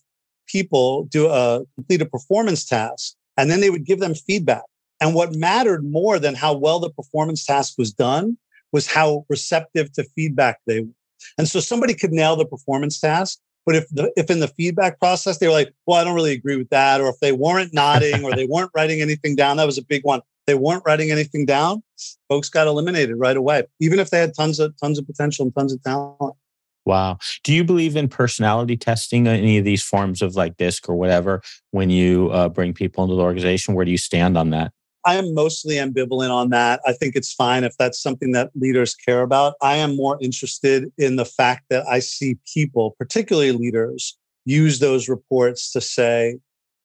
people 0.49 1.05
do 1.05 1.29
a 1.29 1.63
complete 1.77 2.03
a 2.03 2.07
performance 2.07 2.65
task 2.65 3.15
and 3.37 3.51
then 3.51 3.61
they 3.61 3.71
would 3.71 3.85
give 3.85 4.01
them 4.01 4.15
feedback. 4.15 4.63
And 5.01 5.15
what 5.15 5.35
mattered 5.35 5.85
more 5.85 6.19
than 6.19 6.35
how 6.35 6.55
well 6.55 6.79
the 6.79 6.91
performance 6.91 7.45
task 7.45 7.75
was 7.77 7.93
done 7.93 8.39
was 8.73 8.87
how 8.87 9.27
receptive 9.29 9.93
to 9.93 10.05
feedback 10.15 10.61
they 10.67 10.81
were. 10.81 10.95
And 11.39 11.49
so 11.49 11.61
somebody 11.61 11.95
could 11.95 12.13
nail 12.13 12.37
the 12.37 12.45
performance 12.45 13.01
task, 13.01 13.39
but 13.65 13.77
if 13.77 13.89
the, 13.91 14.13
if 14.17 14.31
in 14.31 14.41
the 14.41 14.49
feedback 14.49 14.99
process 14.99 15.39
they 15.39 15.47
were 15.47 15.53
like, 15.53 15.73
"Well, 15.87 15.99
I 15.99 16.05
don't 16.05 16.15
really 16.15 16.33
agree 16.33 16.57
with 16.57 16.71
that," 16.71 17.01
or 17.01 17.09
if 17.09 17.21
they 17.21 17.33
weren't 17.33 17.73
nodding 17.73 18.25
or 18.25 18.35
they 18.35 18.47
weren't 18.47 18.71
writing 18.75 19.01
anything 19.01 19.37
down, 19.37 19.57
that 19.59 19.67
was 19.67 19.79
a 19.79 19.85
big 19.85 20.05
one. 20.05 20.21
They 20.47 20.55
weren't 20.55 20.83
writing 20.85 21.13
anything 21.13 21.47
down. 21.47 21.83
Folks 22.29 22.49
got 22.49 22.67
eliminated 22.67 23.17
right 23.17 23.37
away, 23.37 23.65
even 23.81 24.01
if 24.01 24.11
they 24.11 24.19
had 24.19 24.35
tons 24.35 24.59
of 24.59 24.75
tons 24.81 24.99
of 24.99 25.07
potential 25.07 25.45
and 25.45 25.55
tons 25.55 25.73
of 25.73 25.83
talent. 25.83 26.35
Wow. 26.85 27.19
Do 27.45 27.53
you 27.53 27.63
believe 27.63 27.97
in 27.97 28.09
personality 28.09 28.77
testing 28.77 29.29
any 29.29 29.59
of 29.59 29.65
these 29.65 29.83
forms 29.83 30.21
of 30.21 30.35
like 30.35 30.57
DISC 30.57 30.89
or 30.89 30.97
whatever 30.97 31.43
when 31.71 31.91
you 31.91 32.31
uh, 32.31 32.49
bring 32.49 32.75
people 32.75 33.05
into 33.05 33.15
the 33.15 33.23
organization? 33.23 33.75
Where 33.75 33.85
do 33.85 33.91
you 33.91 33.99
stand 33.99 34.37
on 34.37 34.51
that? 34.51 34.73
I 35.05 35.17
am 35.17 35.35
mostly 35.35 35.77
ambivalent 35.77 36.31
on 36.31 36.51
that. 36.51 36.81
I 36.87 36.93
think 36.93 37.17
it's 37.17 37.33
fine 37.33 37.65
if 37.65 37.77
that's 37.77 38.01
something 38.01 38.33
that 38.33 38.51
leaders 38.55 38.95
care 38.95 39.23
about. 39.23 39.55
I 39.61 39.77
am 39.77 39.97
more 39.97 40.17
interested 40.21 40.93
in 40.97 41.17
the 41.17 41.25
fact 41.25 41.65
that 41.71 41.85
I 41.89 41.99
see 41.99 42.39
people, 42.53 42.95
particularly 42.99 43.53
leaders, 43.53 44.17
use 44.45 44.79
those 44.79 45.09
reports 45.09 45.73
to 45.73 45.81
say, 45.81 46.39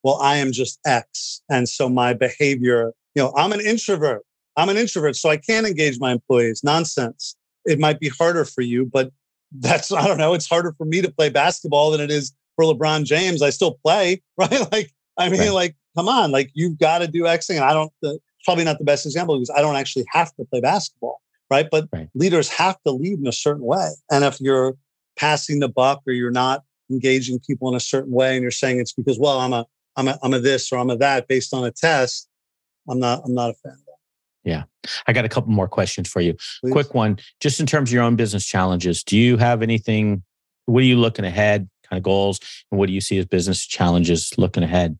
well, 0.03 0.19
I 0.21 0.37
am 0.37 0.51
just 0.51 0.79
X. 0.85 1.41
And 1.49 1.69
so 1.69 1.89
my 1.89 2.13
behavior, 2.13 2.91
you 3.13 3.23
know, 3.23 3.33
I'm 3.35 3.51
an 3.51 3.61
introvert. 3.61 4.23
I'm 4.55 4.69
an 4.69 4.77
introvert, 4.77 5.15
so 5.15 5.29
I 5.29 5.37
can't 5.37 5.67
engage 5.67 5.99
my 5.99 6.11
employees. 6.11 6.61
Nonsense. 6.63 7.35
It 7.65 7.79
might 7.79 7.99
be 7.99 8.09
harder 8.09 8.45
for 8.45 8.61
you, 8.61 8.85
but 8.85 9.11
that's, 9.51 9.91
I 9.91 10.07
don't 10.07 10.17
know, 10.17 10.33
it's 10.33 10.47
harder 10.47 10.73
for 10.77 10.85
me 10.85 11.01
to 11.01 11.11
play 11.11 11.29
basketball 11.29 11.91
than 11.91 12.01
it 12.01 12.11
is 12.11 12.33
for 12.55 12.65
LeBron 12.65 13.05
James. 13.05 13.41
I 13.41 13.49
still 13.49 13.79
play, 13.83 14.21
right? 14.37 14.71
Like, 14.71 14.91
I 15.17 15.29
mean, 15.29 15.39
right. 15.41 15.51
like 15.51 15.75
come 15.95 16.07
on, 16.07 16.31
like 16.31 16.51
you've 16.53 16.77
got 16.77 16.99
to 16.99 17.07
do 17.07 17.25
X 17.25 17.47
thing. 17.47 17.57
And 17.57 17.65
I 17.65 17.73
don't, 17.73 17.91
uh, 18.03 18.13
probably 18.45 18.63
not 18.63 18.77
the 18.77 18.85
best 18.85 19.05
example 19.05 19.35
because 19.35 19.51
I 19.55 19.61
don't 19.61 19.75
actually 19.75 20.05
have 20.11 20.33
to 20.35 20.45
play 20.45 20.61
basketball, 20.61 21.21
right? 21.51 21.67
But 21.69 21.89
right. 21.91 22.07
leaders 22.13 22.47
have 22.49 22.77
to 22.85 22.91
lead 22.91 23.19
in 23.19 23.27
a 23.27 23.33
certain 23.33 23.65
way. 23.65 23.89
And 24.11 24.23
if 24.23 24.39
you're 24.39 24.75
passing 25.17 25.59
the 25.59 25.67
buck 25.67 26.01
or 26.07 26.13
you're 26.13 26.31
not 26.31 26.63
engaging 26.89 27.39
people 27.39 27.67
in 27.67 27.75
a 27.75 27.79
certain 27.79 28.13
way 28.13 28.35
and 28.35 28.41
you're 28.41 28.51
saying 28.51 28.79
it's 28.79 28.93
because, 28.93 29.19
well, 29.19 29.39
I'm 29.39 29.51
a, 29.51 29.65
I'm 29.97 30.07
a, 30.07 30.19
I'm 30.23 30.33
a 30.33 30.39
this 30.39 30.71
or 30.71 30.77
I'm 30.77 30.89
a 30.89 30.97
that 30.97 31.27
based 31.27 31.53
on 31.53 31.65
a 31.65 31.71
test, 31.71 32.29
I'm 32.87 32.99
not, 32.99 33.23
I'm 33.25 33.33
not 33.33 33.49
a 33.49 33.53
fan. 33.55 33.77
Yeah. 34.47 34.63
I 35.07 35.13
got 35.13 35.25
a 35.25 35.29
couple 35.29 35.51
more 35.51 35.67
questions 35.67 36.07
for 36.07 36.21
you. 36.21 36.35
Please. 36.61 36.71
Quick 36.71 36.93
one, 36.93 37.19
just 37.41 37.59
in 37.59 37.65
terms 37.65 37.89
of 37.89 37.93
your 37.93 38.03
own 38.03 38.15
business 38.15 38.45
challenges, 38.45 39.03
do 39.03 39.17
you 39.17 39.35
have 39.35 39.61
anything, 39.61 40.23
what 40.65 40.79
are 40.79 40.85
you 40.85 40.95
looking 40.95 41.25
ahead, 41.25 41.69
kind 41.83 41.97
of 41.97 42.03
goals, 42.03 42.39
and 42.71 42.79
what 42.79 42.87
do 42.87 42.93
you 42.93 43.01
see 43.01 43.17
as 43.17 43.25
business 43.25 43.65
challenges 43.65 44.33
looking 44.37 44.63
ahead? 44.63 44.97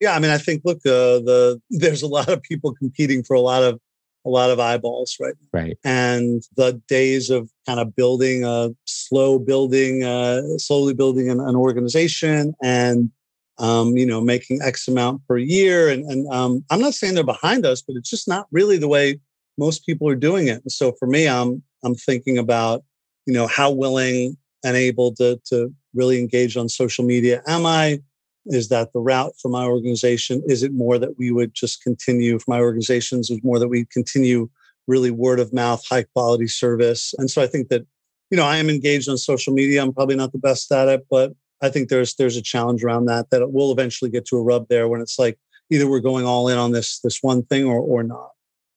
Yeah, 0.00 0.14
I 0.14 0.18
mean, 0.18 0.32
I 0.32 0.38
think 0.38 0.62
look, 0.64 0.78
uh, 0.78 1.22
the 1.22 1.60
there's 1.70 2.02
a 2.02 2.08
lot 2.08 2.28
of 2.28 2.42
people 2.42 2.74
competing 2.74 3.22
for 3.22 3.34
a 3.34 3.40
lot 3.40 3.62
of 3.62 3.80
a 4.24 4.28
lot 4.28 4.50
of 4.50 4.60
eyeballs, 4.60 5.16
right? 5.20 5.34
Right. 5.52 5.78
And 5.84 6.42
the 6.56 6.80
days 6.88 7.30
of 7.30 7.50
kind 7.66 7.80
of 7.80 7.94
building 7.94 8.44
a 8.44 8.70
slow 8.84 9.38
building, 9.38 10.04
uh, 10.04 10.42
slowly 10.58 10.92
building 10.92 11.30
an, 11.30 11.40
an 11.40 11.56
organization, 11.56 12.54
and 12.62 13.10
um, 13.58 13.96
you 13.96 14.06
know, 14.06 14.20
making 14.20 14.60
X 14.62 14.88
amount 14.88 15.26
per 15.26 15.38
year, 15.38 15.88
and 15.88 16.04
and 16.10 16.32
um, 16.32 16.64
I'm 16.70 16.80
not 16.80 16.94
saying 16.94 17.14
they're 17.14 17.24
behind 17.24 17.66
us, 17.66 17.82
but 17.82 17.96
it's 17.96 18.10
just 18.10 18.28
not 18.28 18.46
really 18.50 18.78
the 18.78 18.88
way 18.88 19.20
most 19.56 19.84
people 19.84 20.08
are 20.08 20.14
doing 20.14 20.46
it. 20.48 20.62
And 20.62 20.72
so 20.72 20.92
for 20.98 21.06
me, 21.06 21.28
I'm 21.28 21.62
I'm 21.84 21.94
thinking 21.94 22.38
about 22.38 22.84
you 23.26 23.32
know 23.32 23.46
how 23.46 23.70
willing 23.70 24.36
and 24.64 24.76
able 24.76 25.14
to 25.16 25.40
to 25.46 25.72
really 25.94 26.18
engage 26.18 26.56
on 26.56 26.68
social 26.68 27.04
media 27.04 27.42
am 27.46 27.66
I? 27.66 28.00
Is 28.46 28.68
that 28.68 28.92
the 28.92 29.00
route 29.00 29.34
for 29.40 29.48
my 29.50 29.64
organization? 29.64 30.42
Is 30.46 30.62
it 30.62 30.72
more 30.72 30.98
that 30.98 31.18
we 31.18 31.30
would 31.30 31.52
just 31.54 31.82
continue 31.82 32.38
for 32.38 32.50
my 32.50 32.60
organizations? 32.60 33.30
Is 33.30 33.44
more 33.44 33.58
that 33.58 33.68
we 33.68 33.84
continue 33.92 34.48
really 34.86 35.10
word 35.10 35.38
of 35.38 35.52
mouth, 35.52 35.84
high 35.86 36.04
quality 36.04 36.46
service? 36.46 37.14
And 37.18 37.30
so 37.30 37.42
I 37.42 37.46
think 37.46 37.68
that, 37.68 37.84
you 38.30 38.38
know, 38.38 38.44
I 38.44 38.56
am 38.56 38.70
engaged 38.70 39.08
on 39.08 39.18
social 39.18 39.52
media. 39.52 39.82
I'm 39.82 39.92
probably 39.92 40.16
not 40.16 40.32
the 40.32 40.38
best 40.38 40.72
at 40.72 40.88
it, 40.88 41.06
but 41.10 41.32
I 41.60 41.68
think 41.68 41.88
there's 41.88 42.14
there's 42.14 42.36
a 42.36 42.42
challenge 42.42 42.84
around 42.84 43.06
that 43.06 43.30
that 43.30 43.52
will 43.52 43.72
eventually 43.72 44.10
get 44.10 44.26
to 44.26 44.36
a 44.36 44.42
rub 44.42 44.68
there 44.68 44.88
when 44.88 45.00
it's 45.00 45.18
like 45.18 45.38
either 45.70 45.88
we're 45.88 46.00
going 46.00 46.24
all 46.24 46.48
in 46.48 46.58
on 46.58 46.72
this 46.72 47.00
this 47.00 47.22
one 47.22 47.42
thing 47.44 47.64
or 47.64 47.78
or 47.78 48.02
not. 48.02 48.30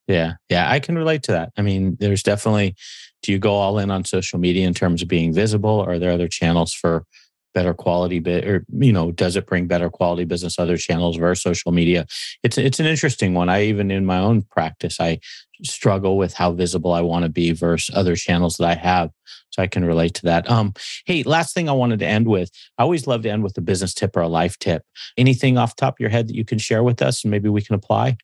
Yeah, 0.07 0.33
yeah, 0.49 0.69
I 0.69 0.79
can 0.79 0.97
relate 0.97 1.23
to 1.23 1.31
that. 1.31 1.51
I 1.57 1.61
mean, 1.61 1.97
there's 1.99 2.23
definitely. 2.23 2.75
Do 3.23 3.31
you 3.31 3.37
go 3.37 3.53
all 3.53 3.77
in 3.77 3.91
on 3.91 4.03
social 4.03 4.39
media 4.39 4.67
in 4.67 4.73
terms 4.73 5.03
of 5.03 5.07
being 5.07 5.31
visible? 5.31 5.79
Are 5.79 5.99
there 5.99 6.11
other 6.11 6.27
channels 6.27 6.73
for 6.73 7.05
better 7.53 7.73
quality 7.73 8.19
bit 8.19 8.47
or 8.47 8.65
you 8.79 8.93
know 8.93 9.11
does 9.11 9.35
it 9.35 9.45
bring 9.45 9.67
better 9.67 9.89
quality 9.89 10.23
business 10.23 10.57
other 10.57 10.77
channels 10.77 11.17
versus 11.17 11.43
social 11.43 11.71
media? 11.71 12.05
It's 12.43 12.57
it's 12.57 12.79
an 12.79 12.85
interesting 12.85 13.33
one. 13.33 13.49
I 13.49 13.63
even 13.63 13.91
in 13.91 14.05
my 14.05 14.19
own 14.19 14.43
practice 14.43 14.99
i 14.99 15.19
struggle 15.63 16.17
with 16.17 16.33
how 16.33 16.51
visible 16.51 16.91
i 16.91 17.01
want 17.01 17.23
to 17.23 17.29
be 17.29 17.51
versus 17.51 17.95
other 17.95 18.15
channels 18.15 18.57
that 18.57 18.67
i 18.67 18.73
have 18.73 19.11
so 19.51 19.61
i 19.61 19.67
can 19.67 19.85
relate 19.85 20.13
to 20.15 20.23
that. 20.23 20.49
Um 20.49 20.73
hey 21.05 21.23
last 21.23 21.53
thing 21.53 21.69
i 21.69 21.73
wanted 21.73 21.99
to 21.99 22.07
end 22.07 22.27
with 22.27 22.49
i 22.77 22.83
always 22.83 23.07
love 23.07 23.21
to 23.23 23.29
end 23.29 23.43
with 23.43 23.57
a 23.57 23.61
business 23.61 23.93
tip 23.93 24.15
or 24.15 24.21
a 24.21 24.27
life 24.27 24.57
tip. 24.59 24.83
Anything 25.17 25.57
off 25.57 25.75
top 25.75 25.95
of 25.95 25.99
your 25.99 26.09
head 26.09 26.27
that 26.27 26.35
you 26.35 26.45
can 26.45 26.57
share 26.57 26.83
with 26.83 27.01
us 27.01 27.23
and 27.23 27.31
maybe 27.31 27.49
we 27.49 27.61
can 27.61 27.75
apply? 27.75 28.17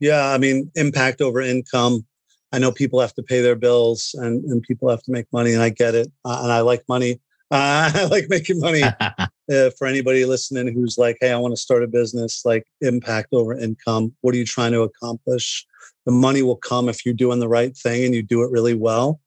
Yeah 0.00 0.32
i 0.32 0.38
mean 0.38 0.70
impact 0.74 1.20
over 1.20 1.40
income. 1.40 2.06
I 2.50 2.58
know 2.58 2.72
people 2.72 2.98
have 3.00 3.12
to 3.14 3.22
pay 3.22 3.42
their 3.42 3.56
bills 3.56 4.14
and, 4.14 4.42
and 4.44 4.62
people 4.62 4.88
have 4.88 5.02
to 5.02 5.12
make 5.12 5.26
money 5.32 5.52
and 5.52 5.62
i 5.62 5.68
get 5.68 5.94
it 5.94 6.10
uh, 6.24 6.40
and 6.42 6.52
i 6.52 6.60
like 6.60 6.82
money 6.88 7.20
uh, 7.50 7.90
I 7.94 8.04
like 8.10 8.26
making 8.28 8.60
money. 8.60 8.82
uh, 9.50 9.70
for 9.78 9.86
anybody 9.86 10.24
listening 10.24 10.72
who's 10.72 10.98
like, 10.98 11.16
hey, 11.20 11.32
I 11.32 11.38
want 11.38 11.52
to 11.52 11.60
start 11.60 11.82
a 11.82 11.86
business, 11.86 12.42
like 12.44 12.64
impact 12.80 13.28
over 13.32 13.56
income. 13.56 14.14
What 14.20 14.34
are 14.34 14.38
you 14.38 14.44
trying 14.44 14.72
to 14.72 14.82
accomplish? 14.82 15.66
The 16.06 16.12
money 16.12 16.42
will 16.42 16.56
come 16.56 16.88
if 16.88 17.04
you're 17.04 17.14
doing 17.14 17.40
the 17.40 17.48
right 17.48 17.76
thing 17.76 18.04
and 18.04 18.14
you 18.14 18.22
do 18.22 18.42
it 18.42 18.50
really 18.50 18.74
well. 18.74 19.20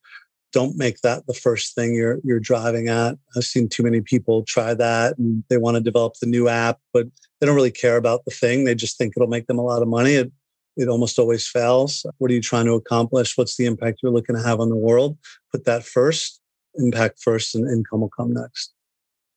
Don't 0.52 0.76
make 0.76 1.00
that 1.00 1.26
the 1.26 1.34
first 1.34 1.74
thing 1.74 1.94
you're 1.94 2.18
you're 2.24 2.40
driving 2.40 2.88
at. 2.88 3.16
I've 3.36 3.44
seen 3.44 3.68
too 3.68 3.82
many 3.82 4.02
people 4.02 4.44
try 4.44 4.74
that 4.74 5.16
and 5.16 5.42
they 5.48 5.56
want 5.56 5.76
to 5.76 5.82
develop 5.82 6.14
the 6.20 6.26
new 6.26 6.48
app, 6.48 6.78
but 6.92 7.06
they 7.40 7.46
don't 7.46 7.56
really 7.56 7.70
care 7.70 7.96
about 7.96 8.24
the 8.26 8.32
thing. 8.32 8.64
They 8.64 8.74
just 8.74 8.98
think 8.98 9.14
it'll 9.16 9.28
make 9.28 9.46
them 9.46 9.58
a 9.58 9.64
lot 9.64 9.82
of 9.82 9.88
money. 9.88 10.14
It 10.14 10.30
it 10.76 10.88
almost 10.88 11.18
always 11.18 11.46
fails. 11.46 12.04
What 12.18 12.30
are 12.30 12.34
you 12.34 12.40
trying 12.40 12.66
to 12.66 12.72
accomplish? 12.72 13.36
What's 13.36 13.56
the 13.56 13.66
impact 13.66 14.00
you're 14.02 14.12
looking 14.12 14.36
to 14.36 14.42
have 14.42 14.60
on 14.60 14.68
the 14.68 14.76
world? 14.76 15.18
Put 15.52 15.64
that 15.64 15.84
first 15.84 16.41
impact 16.76 17.20
first 17.22 17.54
and 17.54 17.68
income 17.68 18.00
will 18.00 18.08
come 18.08 18.32
next. 18.32 18.72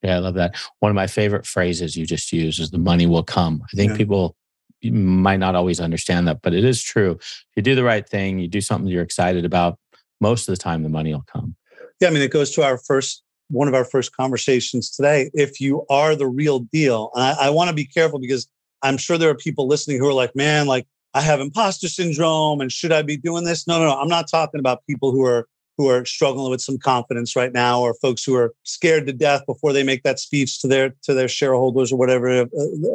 Yeah, 0.02 0.18
I 0.18 0.20
love 0.20 0.36
that. 0.36 0.56
One 0.80 0.90
of 0.90 0.96
my 0.96 1.08
favorite 1.08 1.46
phrases 1.46 1.96
you 1.96 2.06
just 2.06 2.32
used 2.32 2.60
is 2.60 2.72
the 2.72 2.78
money 2.78 3.08
will 3.08 3.24
come. 3.24 3.64
I 3.74 3.76
think 3.76 3.92
yeah. 3.92 3.98
people 3.98 4.36
might 4.84 5.40
not 5.40 5.56
always 5.56 5.80
understand 5.80 6.28
that, 6.28 6.42
but 6.42 6.54
it 6.54 6.64
is 6.64 6.84
true. 6.84 7.18
If 7.20 7.48
you 7.56 7.62
do 7.64 7.76
the 7.76 7.84
right 7.84 8.08
thing, 8.08 8.40
you 8.40 8.48
do 8.48 8.62
something 8.62 8.88
you're 8.88 9.02
excited 9.02 9.46
about, 9.46 9.80
most 10.22 10.48
of 10.48 10.54
the 10.54 10.62
time 10.62 10.84
the 10.84 10.90
money 10.90 11.14
will 11.14 11.26
come. 11.32 11.56
Yeah, 12.00 12.10
I 12.10 12.12
mean, 12.12 12.22
it 12.22 12.32
goes 12.32 12.52
to 12.52 12.64
our 12.64 12.78
first 12.78 13.24
one 13.50 13.68
of 13.68 13.74
our 13.74 13.86
first 13.86 14.16
conversations 14.16 14.90
today. 14.90 15.30
If 15.34 15.62
you 15.62 15.86
are 15.90 16.16
the 16.16 16.28
real 16.28 16.60
deal, 16.60 17.12
and 17.14 17.24
I, 17.24 17.48
I 17.48 17.50
want 17.50 17.70
to 17.70 17.76
be 17.76 17.86
careful 17.86 18.20
because 18.20 18.48
I'm 18.82 18.98
sure 18.98 19.18
there 19.18 19.30
are 19.30 19.36
people 19.36 19.68
listening 19.68 20.00
who 20.00 20.08
are 20.08 20.14
like, 20.14 20.36
man, 20.36 20.68
like 20.68 20.88
I 21.14 21.22
have 21.22 21.40
imposter 21.40 21.88
syndrome 21.88 22.62
and 22.62 22.72
should 22.72 22.92
I 22.92 23.02
be 23.02 23.18
doing 23.18 23.44
this? 23.44 23.68
No, 23.68 23.80
no, 23.80 23.86
no. 23.86 24.00
I'm 24.00 24.10
not 24.10 24.30
talking 24.30 24.60
about 24.60 24.86
people 24.88 25.12
who 25.12 25.24
are 25.24 25.48
who 25.78 25.90
are 25.90 26.06
struggling 26.06 26.52
with 26.52 26.62
some 26.62 26.78
confidence 26.78 27.36
right 27.36 27.54
now, 27.54 27.82
or 27.82 27.94
folks 27.96 28.24
who 28.24 28.36
are 28.36 28.54
scared 28.64 29.08
to 29.08 29.14
death 29.14 29.46
before 29.46 29.74
they 29.74 29.84
make 29.84 30.04
that 30.04 30.20
speech 30.20 30.62
to 30.62 30.68
their 30.68 30.96
to 31.04 31.14
their 31.14 31.28
shareholders 31.28 31.92
or 31.92 31.98
whatever 31.98 32.30
uh, 32.30 32.46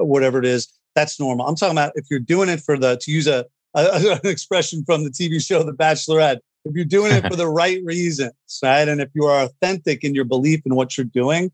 whatever 0.04 0.38
it 0.38 0.46
is. 0.46 0.68
That's 0.94 1.20
normal. 1.20 1.46
I'm 1.46 1.54
talking 1.54 1.76
about 1.76 1.92
if 1.94 2.06
you're 2.10 2.18
doing 2.18 2.48
it 2.48 2.60
for 2.60 2.78
the 2.78 2.96
to 2.96 3.10
use 3.10 3.26
a, 3.26 3.46
a 3.74 4.18
an 4.24 4.30
expression 4.30 4.84
from 4.84 5.04
the 5.04 5.10
TV 5.10 5.44
show 5.44 5.62
The 5.62 5.72
Bachelorette. 5.72 6.38
If 6.64 6.74
you're 6.74 6.84
doing 6.84 7.12
it 7.12 7.26
for 7.30 7.36
the 7.36 7.48
right 7.48 7.80
reasons, 7.84 8.32
right, 8.62 8.86
and 8.86 9.00
if 9.00 9.08
you 9.14 9.24
are 9.24 9.44
authentic 9.44 10.04
in 10.04 10.14
your 10.14 10.24
belief 10.24 10.60
in 10.66 10.74
what 10.74 10.96
you're 10.96 11.06
doing, 11.06 11.50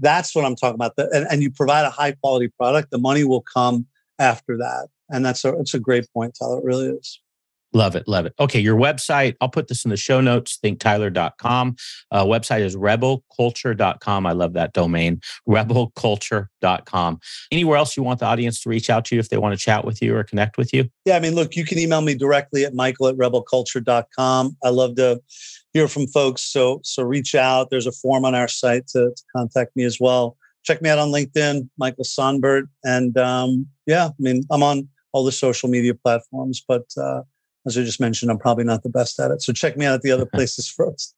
that's 0.00 0.34
what 0.34 0.44
I'm 0.44 0.56
talking 0.56 0.74
about. 0.74 0.92
And, 0.96 1.26
and 1.30 1.42
you 1.42 1.50
provide 1.50 1.84
a 1.84 1.90
high 1.90 2.12
quality 2.12 2.48
product, 2.48 2.90
the 2.90 2.98
money 2.98 3.24
will 3.24 3.42
come 3.42 3.86
after 4.18 4.56
that. 4.58 4.88
And 5.08 5.24
that's 5.24 5.44
a, 5.44 5.58
it's 5.58 5.74
a 5.74 5.80
great 5.80 6.06
point, 6.12 6.36
Tyler. 6.38 6.58
It 6.58 6.64
really 6.64 6.86
is. 6.88 7.20
Love 7.72 7.94
it. 7.94 8.08
Love 8.08 8.26
it. 8.26 8.34
Okay. 8.40 8.58
Your 8.58 8.76
website, 8.76 9.36
I'll 9.40 9.48
put 9.48 9.68
this 9.68 9.84
in 9.84 9.90
the 9.90 9.96
show 9.96 10.20
notes, 10.20 10.58
thinktyler.com. 10.62 11.76
Uh, 12.10 12.24
website 12.24 12.60
is 12.62 12.74
rebelculture.com. 12.74 14.26
I 14.26 14.32
love 14.32 14.54
that 14.54 14.72
domain, 14.72 15.20
rebelculture.com. 15.48 17.20
Anywhere 17.52 17.76
else 17.76 17.96
you 17.96 18.02
want 18.02 18.20
the 18.20 18.26
audience 18.26 18.60
to 18.62 18.68
reach 18.68 18.90
out 18.90 19.04
to 19.06 19.14
you 19.14 19.20
if 19.20 19.28
they 19.28 19.38
want 19.38 19.56
to 19.56 19.64
chat 19.64 19.84
with 19.84 20.02
you 20.02 20.16
or 20.16 20.24
connect 20.24 20.58
with 20.58 20.72
you? 20.72 20.88
Yeah. 21.04 21.16
I 21.16 21.20
mean, 21.20 21.34
look, 21.34 21.54
you 21.54 21.64
can 21.64 21.78
email 21.78 22.00
me 22.00 22.14
directly 22.14 22.64
at 22.64 22.74
michael 22.74 23.06
at 23.06 23.16
rebelculture.com. 23.16 24.56
I 24.64 24.68
love 24.68 24.96
to 24.96 25.20
hear 25.72 25.86
from 25.86 26.08
folks. 26.08 26.42
So, 26.42 26.80
so 26.82 27.04
reach 27.04 27.34
out. 27.34 27.70
There's 27.70 27.86
a 27.86 27.92
form 27.92 28.24
on 28.24 28.34
our 28.34 28.48
site 28.48 28.88
to, 28.88 29.10
to 29.14 29.22
contact 29.36 29.76
me 29.76 29.84
as 29.84 29.98
well. 30.00 30.36
Check 30.64 30.82
me 30.82 30.90
out 30.90 30.98
on 30.98 31.10
LinkedIn, 31.10 31.68
Michael 31.78 32.04
Sonbert. 32.04 32.64
And 32.84 33.16
um, 33.16 33.66
yeah, 33.86 34.08
I 34.08 34.12
mean, 34.18 34.42
I'm 34.50 34.62
on 34.62 34.88
all 35.12 35.24
the 35.24 35.32
social 35.32 35.68
media 35.68 35.94
platforms, 35.94 36.62
but 36.66 36.84
uh, 36.96 37.22
as 37.66 37.76
I 37.76 37.82
just 37.82 38.00
mentioned, 38.00 38.30
I'm 38.30 38.38
probably 38.38 38.64
not 38.64 38.82
the 38.82 38.88
best 38.88 39.18
at 39.20 39.30
it. 39.30 39.42
So 39.42 39.52
check 39.52 39.76
me 39.76 39.86
out 39.86 39.94
at 39.94 40.02
the 40.02 40.12
other 40.12 40.26
places 40.34 40.68
first. 40.68 41.14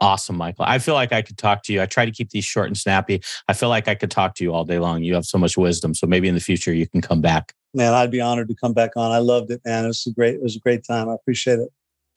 Awesome, 0.00 0.36
Michael. 0.36 0.64
I 0.66 0.78
feel 0.78 0.94
like 0.94 1.12
I 1.12 1.22
could 1.22 1.38
talk 1.38 1.62
to 1.64 1.72
you. 1.72 1.80
I 1.80 1.86
try 1.86 2.04
to 2.04 2.10
keep 2.10 2.30
these 2.30 2.44
short 2.44 2.66
and 2.66 2.76
snappy. 2.76 3.22
I 3.48 3.52
feel 3.52 3.68
like 3.68 3.86
I 3.86 3.94
could 3.94 4.10
talk 4.10 4.34
to 4.36 4.44
you 4.44 4.52
all 4.52 4.64
day 4.64 4.80
long. 4.80 5.04
You 5.04 5.14
have 5.14 5.24
so 5.24 5.38
much 5.38 5.56
wisdom. 5.56 5.94
So 5.94 6.06
maybe 6.06 6.26
in 6.26 6.34
the 6.34 6.40
future 6.40 6.72
you 6.72 6.88
can 6.88 7.00
come 7.00 7.20
back. 7.20 7.54
Man, 7.74 7.92
I'd 7.94 8.10
be 8.10 8.20
honored 8.20 8.48
to 8.48 8.54
come 8.54 8.72
back 8.72 8.90
on. 8.96 9.12
I 9.12 9.18
loved 9.18 9.50
it, 9.50 9.60
man. 9.64 9.84
It 9.84 9.88
was 9.88 10.06
a 10.06 10.12
great, 10.12 10.34
it 10.34 10.42
was 10.42 10.56
a 10.56 10.60
great 10.60 10.84
time. 10.84 11.08
I 11.08 11.14
appreciate 11.14 11.60
it. 11.60 11.68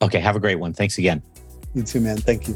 Okay. 0.02 0.20
Have 0.20 0.36
a 0.36 0.40
great 0.40 0.60
one. 0.60 0.74
Thanks 0.74 0.98
again. 0.98 1.22
You 1.74 1.84
too, 1.84 2.00
man. 2.00 2.18
Thank 2.18 2.48
you. 2.48 2.56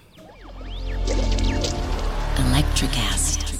Electrocast. 2.81 3.50